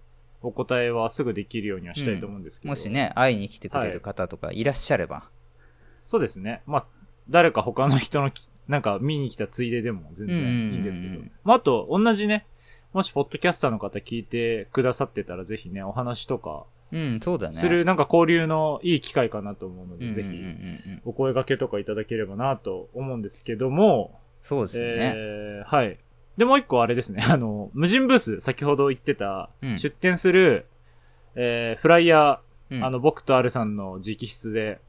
[0.45, 2.69] お答えはすぐできるようにはしたいと思うんですけど。
[2.69, 2.89] もし。
[2.89, 5.29] ね、会いに来てくれる方とかいらっしゃれば、
[6.07, 6.61] そうですね。
[6.65, 6.85] まあ、
[7.29, 11.31] 誰か他の人のき、 なんか見に来たついででも全然いいんですけどうんうんうん。
[11.43, 12.45] まあ、あと、同じね、
[12.93, 17.53] もし、ポッドキャスターの方聞いてくださってたら、ぜひね、お話とか、うん、そうだね。
[17.53, 20.49] する、なんか交流のいい機会かなと思うので、ぜひ、うんうんうんう
[20.95, 25.13] んお声掛けとかいただければなと思うんですけども、そうですね。
[25.15, 25.97] えー、はい。
[26.37, 30.65] で、もう一個あれですね、 あの、無人ブース、先ほど言ってた、うん出展する、
[31.35, 34.79] えー、フライヤー、うんあの、僕とアルさんの直筆で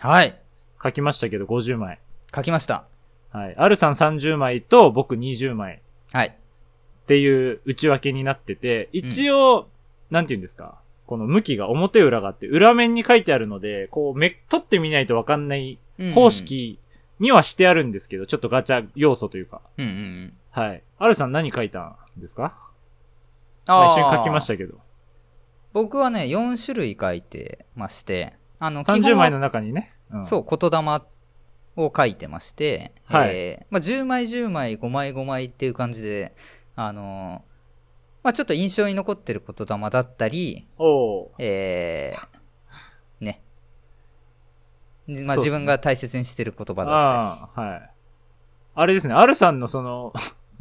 [0.00, 0.38] はい。
[0.82, 1.98] 書きましたけど、50枚。
[2.34, 2.84] 書きました。
[3.30, 3.54] はい。
[3.56, 5.80] アルさん30枚と僕20枚
[6.12, 6.28] はい。
[6.28, 9.68] っていう内訳になってて、一応、
[10.10, 10.80] なんて言うんですか？
[11.06, 15.78] この向きが表裏があって、裏面に書いてあるので、こう、め、取ってみないとわかんない
[16.14, 16.78] 方式
[17.20, 19.60] にはしてあるんですけど、ちょっとガチャ要素というか。
[19.78, 20.32] うんうんうん。
[20.52, 20.82] はい。
[20.98, 22.56] アルさん何書いたんですか？
[23.66, 24.78] あまあ、一緒に書きましたけど。
[25.72, 29.92] 僕はね、4種類書いてまして、あの、基本30は枚の中にね。
[30.10, 31.02] うんそう、言霊
[31.76, 36.34] を書いてまして、はいえーまあ、10枚10枚、5枚5枚っていう感じで、
[36.76, 37.52] あのー
[38.24, 43.42] まあ、ちょっと印象に残ってる言霊だったり、おーえー、ね。
[45.08, 47.90] じまあ、自分が大切にしてる言葉だっああ、はい。
[48.74, 50.12] あれですね、アルさんのその、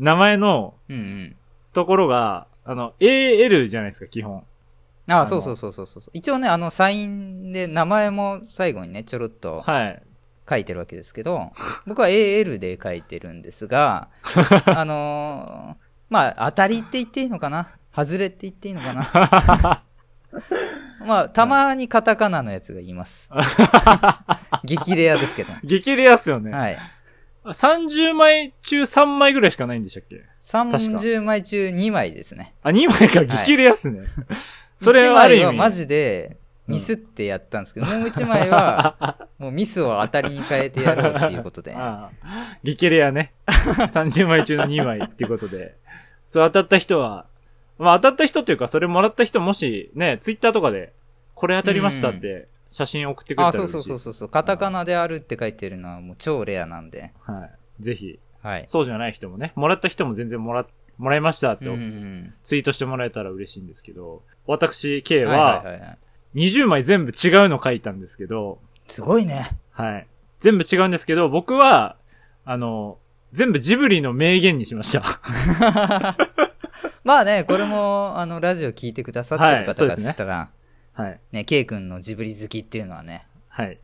[0.01, 0.99] 名前のたり。
[0.99, 1.35] うんうん。
[1.73, 4.43] ところが、あの、AL じゃないですか、基本。
[5.07, 6.03] ああ、あのそうそうそうそうそう。
[6.13, 10.03] 一応ね、あの、サインで名前も最後にね、ちょろっとはい。
[10.49, 11.53] 書いてるわけですけど、
[11.87, 14.09] 僕は AL で書いてるんですが、
[14.65, 17.69] あのーまあ、当たりって言っていいのかな？
[17.95, 19.83] 外れって言っていいのかな？
[21.05, 23.31] まあ、たまにカタカナのやつが言います。
[24.65, 25.53] 激レアですけど。
[25.63, 26.51] 激レアっすよね。
[26.51, 26.77] はい。
[27.45, 32.55] 30枚中3枚ぐらいしかないんでしたっけ？30枚中2枚ですね。
[32.61, 34.01] あ、2枚か、激レアっすね。
[34.79, 35.45] それ1はある意味。
[35.45, 36.37] 枚はマジで
[36.67, 41.73] ミスってやったんですけど、もう一枚は、 もうミスを当たりに変えてやろうっていうことで。
[41.75, 43.33] ああリケレアね。
[43.47, 45.75] 30枚中の2枚っていうことで。
[46.27, 47.25] そう当たった人は、
[47.77, 50.93] まあ当たった人というか、それもらった人もしね、ツイッターとかで、
[51.33, 54.03] これ当たりましたって写真送ってくれあ、たらそう嬉しいです。
[54.03, 54.29] そうそうそうそう。
[54.29, 57.11] カタカナであるって書いてるのはもう超レアなんで。
[57.21, 57.49] は
[57.79, 57.83] い。
[57.83, 58.63] ぜひ、はい。
[58.67, 60.65] そうじゃない人もね、もらった人も全然もら、
[60.97, 65.97] もらいましたってうんツイートしてもらえたら嬉しいんですけど、私、K はいはいは、はいはい。
[66.35, 69.49] 20枚全部違うの書いたんですけど、すごいね。
[69.71, 70.07] はい。
[70.39, 71.97] 全部違うんですけど、僕は、
[72.45, 72.97] あの、
[73.33, 75.03] 全部ジブリの名言にしました。
[77.03, 80.49] まあね、これも、あの、ラジオ聞いてくださってるはい方そうですねしたら、
[81.01, 81.19] はい。
[81.31, 83.79] ね、ケイ君のジブリ好きっていうのはね、はい。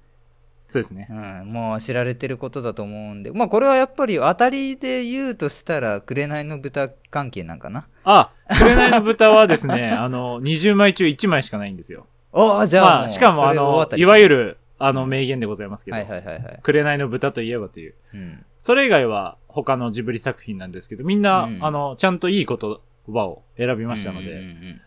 [0.68, 1.08] そうですね。
[1.10, 7.88] うん、もう知られてることだと思うんで、まあこれはやっぱり当たりで言うとしたら、紅の豚関係なんかな？
[8.04, 12.06] あ、紅の豚はですね、 あの、20枚中1枚しかないんですよ。
[12.34, 16.60] おーじゃあまあ、しかもあのいわゆる、あの、名言でございますけど、はいはいはいはい。
[16.62, 17.96] 紅の豚といえばという。
[18.14, 18.46] うん。
[18.60, 24.82] それ以外は他のジブリ作品なんですけど、みんな、うんあの、ちゃんといい言葉を選びましたので、うんうん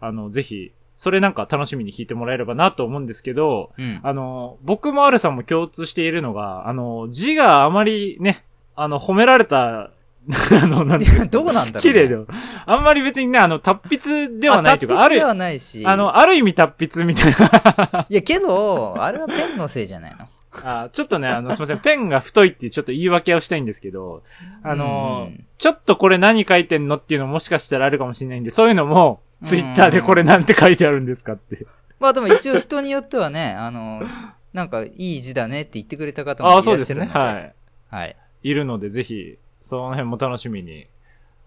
[0.00, 4.00] あの、ぜひ、それなんか楽しみに聞いてもらえればなと思うんですけど、うんうん。
[4.02, 8.44] あの、僕もアルさんも共通しているのが、あの、字があまりね、
[8.76, 9.90] あの、褒められた、
[10.52, 12.16] あの、なんていうどこなんだろう、ね、綺麗で。
[12.64, 15.84] あんまり別にね、あの、達筆ではないというか、あるで、はないし。
[15.84, 18.06] あの、ある意味達筆みたいな。
[18.08, 20.26] いやけど、あれはペンのせいじゃないの？
[20.62, 24.22] あちょっとね、あの、すみません、ペンが太いってちょっと言い訳をしたいんですけど、
[24.62, 31.66] あの、うんちょっとこれ何書いてんのっていうのもしかしたらあるかもしれないんで、そういうのも、ツイッターでこれなんて書いてあるんですかって。
[31.98, 34.02] まあでも一応人によってはね、 あの、
[34.52, 37.00] なんかいい字だねって言ってくれた方もいああ、らっしゃそうですね。
[37.00, 37.18] るので。
[37.18, 37.54] はい。
[37.90, 38.16] はい。
[38.42, 40.86] いるので、ぜひ、その辺も楽しみに、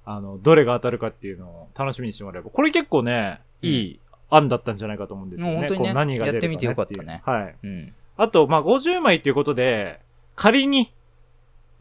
[0.06, 2.50] あの、どれが当たるかっていうのを楽しみにしてもらえば。
[2.50, 5.54] これ結構ね、いい案だったんじゃないかと思うんですよね。
[5.54, 7.56] もう本当にね何が出るか、ね、やってみてよかったねはい。
[7.64, 7.94] うん。
[8.18, 10.00] あと、まあ、50枚っていうことで、
[10.36, 10.92] 仮に、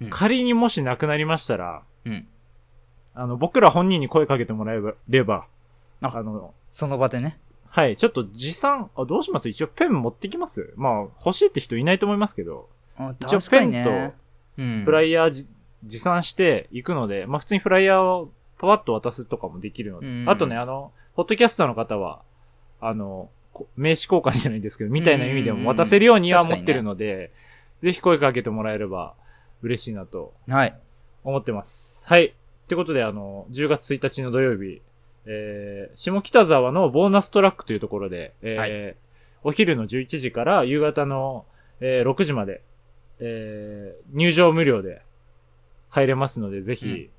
[0.01, 2.27] うん仮にもしなくなりましたら、うん。
[3.15, 5.47] あの、僕ら本人に声かけてもらえれば、
[6.03, 7.39] ああの、その場でね。
[7.69, 9.49] はい、ちょっと持参、あ、どうします？
[9.49, 10.73] 一応ペン持ってきます？
[10.77, 10.93] まあ、
[11.25, 14.13] 欲しいって人いないと思いますけど、あ一応確かにね
[14.57, 14.85] ペンうん。
[14.85, 15.47] フライヤーじ
[15.85, 22.23] 持参していくので、まあ普通にフライヤーをパワッと渡すとかもできるので、うんあとね、あの、ポッドキャスターの方は、
[22.81, 27.33] あの、こ名刺交換じゃないですけど、みたいな意味でも渡せるようにはうん持ってるので、
[27.81, 29.15] ぜひ声かけてもらえれば
[29.63, 30.79] 嬉しいなとはい。
[31.25, 32.05] 思ってます。
[32.07, 32.27] はい。
[32.27, 32.33] っ
[32.69, 34.81] てことで、あの、10月1日の土曜日、
[35.27, 38.97] えー、下北沢のボーナストラックというところで、えーはい
[39.43, 41.45] お昼の11時から夕方の、
[41.81, 42.63] えー6時まで、
[43.21, 45.03] えー入場無料で
[45.89, 47.11] 入れますので、ぜひ、うん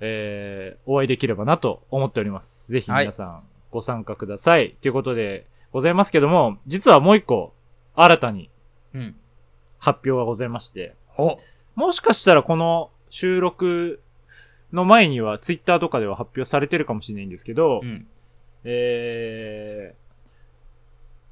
[0.00, 2.70] えーお会いできればなと思っております。
[2.72, 4.76] ぜひ皆さんご参加ください。
[4.82, 7.52] ということでございますけども、実はもう一個、
[7.94, 8.50] 新たに
[8.94, 9.16] うん。
[9.78, 11.38] 発表がございまして、お
[11.76, 14.00] もしかしたらこの収録
[14.72, 18.06] の前にはツイッターとかでは発表されてるかもしれないんですけど、うん。
[18.64, 19.94] え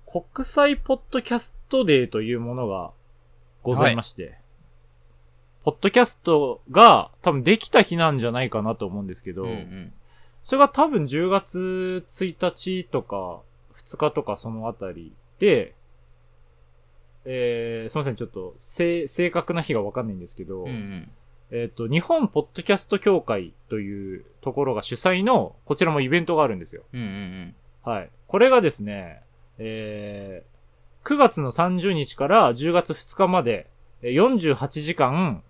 [0.07, 2.93] ー、国際ポッドキャストデーというものが
[3.63, 4.39] ございまして、
[5.65, 9.93] ポッドキャストが多分できた日なんじゃないかなと思うんですけど、うんうん。
[10.43, 13.41] それが多分10月1日とか
[13.85, 15.75] 2日とかそのあたりで、
[17.25, 21.11] えー、すいません、ちょっと、正、正確な日がわかんないんですけど、うんうん。
[21.51, 26.83] えっ、と、日本ポッドキャスト協会というところが主催の、こちらもイベントがあるんですよ。
[26.93, 28.11] うんうんはい。
[28.27, 29.23] これがですね、
[29.59, 33.69] えー、9月の30日から10月2日まで、
[34.03, 35.43] えー48時間、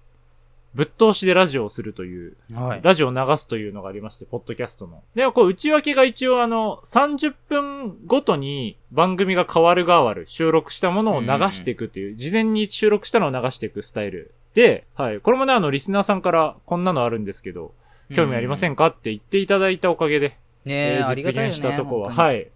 [0.75, 2.57] ぶっ通しでラジオをするという、うん。
[2.57, 2.81] はい。
[2.83, 5.03] ラジオを流すというのがありまして、ポッドキャストの。
[5.15, 15.21] で、こう、内訳が一応あの、30分ごとに番組が変わる変わる、収録したものを流していくっていう、事前に収録したのを流していくスタイルで、はい。
[15.21, 17.75] これもね、あの、リスナーさんから、こんなのあるんですけど、
[18.15, 20.31] 興味ありませんんかって言っていただいたおかげで、
[20.65, 21.47] ねえ、ありが実。
[21.49, 22.15] 現したとこは、い。
[22.17, 22.49] はい。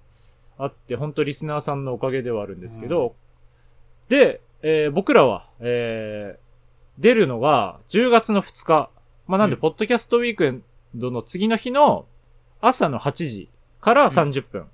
[0.58, 3.14] あって、本当リスナーさんのおかげではあるんですけど、
[4.08, 6.50] で、えー僕らは、えー
[6.98, 8.90] 出るのが10月の2日。
[9.26, 10.62] まあ、なんで、うんポッドキャストウィークエン
[10.94, 12.06] ドの次の日の
[12.62, 13.48] 朝の8時
[13.82, 14.66] から30分、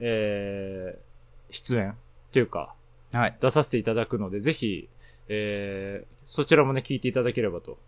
[0.00, 1.08] えー
[1.50, 1.94] 出演
[2.32, 2.74] というか、
[3.12, 3.36] はい。
[3.40, 4.88] 出させていただくので、ぜひ、
[5.28, 7.78] えーそちらもね、聞いていただければと。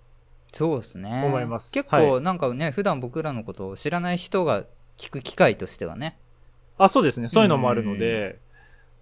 [0.52, 1.24] そうですね。
[1.26, 4.64] 思います結は構なんかね、普段僕らのことを知らない人が
[4.96, 6.18] 聞く機会としてはね。
[6.78, 7.28] あ、そうですね。
[7.28, 8.38] そういうのもあるので、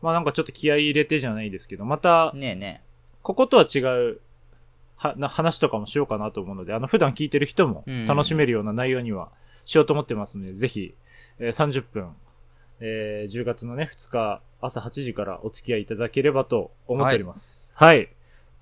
[0.03, 2.82] まあなんかちょっと気合い入れてじゃないですけど、また、ねえね
[3.22, 4.20] こことは違う、
[4.97, 9.30] は、な、話とかもしようかなと思うので、あの、普段聞いてる人もうん楽しめるような内容には
[9.64, 10.95] しようと思ってますので、ぜひ、
[11.39, 12.16] えー30分、
[12.80, 17.76] えー、10月のね、2日、朝8時からお付き合いいただければと思っております。
[17.76, 18.09] はい。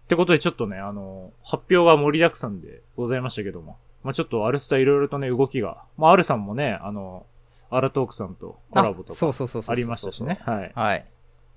[0.06, 3.76] ってことでちょっとね、あの、発表が盛りだくさんでございましたけども。
[4.04, 5.82] まあちょっとアルスタいろいろとね、動きが。
[5.98, 7.26] まあアルさんもね、あの、
[7.70, 9.72] アラトークさんとコラボとあそうかそうそうそう。
[9.72, 10.38] ありましたしね。。
[10.44, 10.72] はい。
[10.76, 11.06] はい。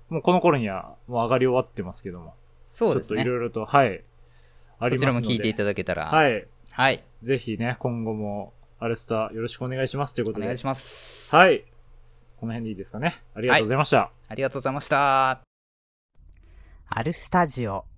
[0.08, 2.34] もうこの頃にはもう上がり終わってますけども。
[2.72, 3.32] そうですねちょっとい。
[3.32, 4.02] ろいろと、はい。
[4.80, 5.06] ありますので。
[5.06, 6.06] らも聞いていただけたら。。
[6.06, 6.44] はいい。
[6.72, 7.04] はい。
[7.22, 10.46] ぜひね、今後もアルスタよろしくお願いしますということで。
[10.46, 11.36] お願いします。
[11.36, 11.64] はい。
[12.40, 13.22] この辺でいいですかね。
[13.34, 14.10] ありがとうございました。
[14.28, 15.40] ありがとうございました。
[16.88, 17.89] アルスタジオ。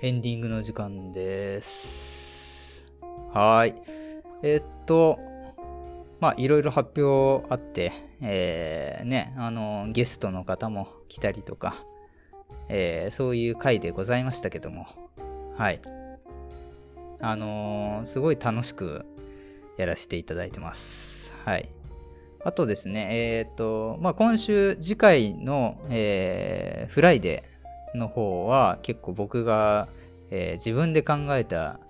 [0.00, 2.86] エンディングの時間です。
[3.34, 3.74] はい。
[4.44, 5.18] えーっと、
[6.20, 11.74] まあ、いろいろ発表あって、えー、ね、あの、ゲストの方も来たりとか、
[12.68, 14.86] えー、そういう回でございましたけども、
[15.56, 15.80] はい。
[17.20, 19.04] あのーすごい楽しく
[19.78, 21.34] やらせていただいてます。
[21.44, 21.68] はい。
[22.44, 27.57] あとですね、えーっと、まあ、今週、次回の、えーフライデー
[27.98, 29.88] の方は結構僕が、
[30.30, 31.80] えー自分で考えた、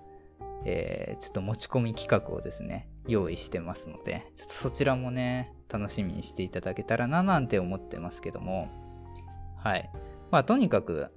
[0.64, 8.68] えーちょっと持ち込み企画をですね、用意してますので、ちょっとそちらもね、楽しみにしていただけたらななんて思ってますけども、
[9.56, 9.90] はい。
[10.30, 11.08] まあとにかく、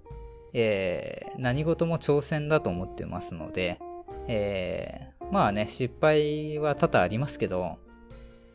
[0.54, 3.80] えー何事も挑戦だと思ってますので、
[4.28, 7.78] えーまあね、失敗は多々ありますけど、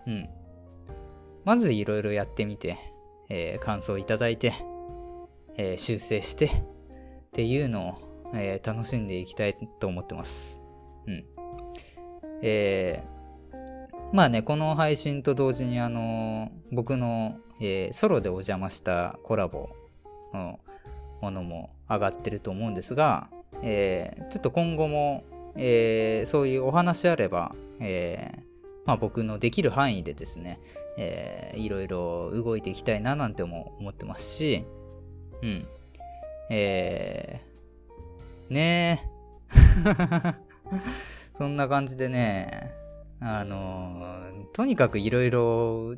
[0.07, 0.29] うん。
[1.45, 2.77] まずいろいろやってみて、
[3.29, 4.53] えー感想いただいて、
[5.57, 6.51] えー修正してっ
[7.33, 10.61] ていうのを、えー楽しんでいきたいと思ってます。
[11.07, 11.25] うん。
[12.43, 13.17] えー
[14.13, 19.71] まあね、この配信と同時にあの僕の、えソロでお邪魔したコラボ
[20.33, 20.61] の
[21.21, 23.29] ものも上がってると思うんですが、
[23.63, 25.25] えちょっと今後も、
[25.57, 28.41] えーそういうお話あれば、えー
[28.87, 30.61] まあ、僕のできる範囲でですね、
[30.99, 34.65] えーいろいろ動いていきたいななんても思ってますし、
[35.43, 35.67] うん。
[36.51, 39.17] えー、ねえ。
[41.37, 42.73] そんな感じでね、
[43.21, 45.95] あのとにかくいろいろ、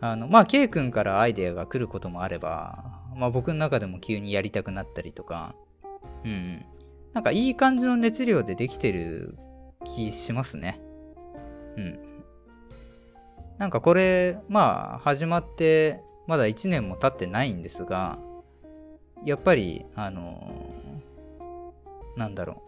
[0.00, 5.54] あの、まあ、K 君からアイデアが来ることもあれば、まあ、僕の中でも急にやりたくなったりとか、
[6.24, 6.64] うん。
[7.12, 9.36] なんかいい感じの熱量でできてる
[9.84, 10.80] 気しますね。
[11.76, 11.98] うん。
[13.58, 18.18] なんかこれ、まあ、始まって、まだ1年も経ってないんですが、
[19.24, 20.72] やっぱり、あの
[22.16, 22.62] なんだろ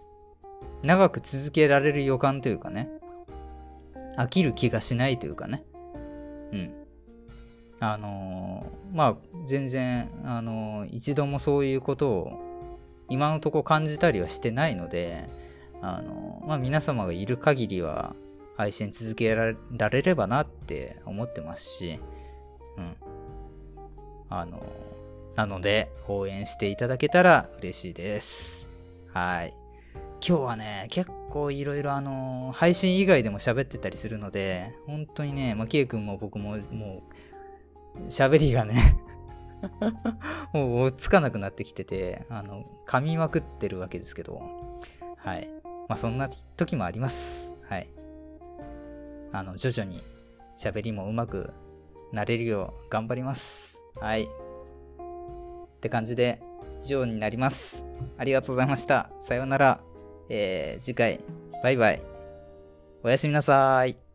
[0.83, 0.87] う。
[0.87, 2.89] 長く続けられる予感というかね。
[4.17, 5.65] 飽きる気がしないというかね。
[6.53, 6.73] うん。
[7.81, 9.17] あのーまあ、
[9.47, 12.33] 全然、あのー一度もそういうことを
[13.09, 15.29] 今のとこ感じたりはしてないので、
[15.83, 18.15] あのーまあ、皆様がいる限りは
[18.57, 19.55] 配信続けら
[19.91, 22.01] れればなって思ってますし、
[22.79, 22.97] うん。
[24.29, 24.63] あの
[25.37, 28.69] なので、応援していただけたら嬉しいです。
[29.13, 29.55] はい。
[30.27, 37.03] 今日はね、結構いろいろあのー配信以外でも喋ってたりするので、本当にね、まあ、ケイ君も僕もも
[37.97, 38.97] う、喋りがね、
[40.55, 44.41] もう追いつかなくなってきてて、あの、噛みまくってるわけですけど、
[45.19, 45.49] はい。
[45.89, 47.55] まあ、そんな時もあります。
[47.69, 47.89] はい。
[49.33, 50.01] あの、徐々に
[50.57, 51.53] 喋りも上手く
[52.13, 53.83] なれるよう頑張ります。
[54.01, 54.29] はい。
[55.77, 56.41] って感じで、
[56.83, 57.85] 以上になります。
[58.19, 59.11] ありがとうございました。
[59.21, 59.81] さようなら。
[60.29, 61.21] えー、次回、
[61.63, 62.03] バイバイ。
[63.03, 64.06] おやすみなさーい。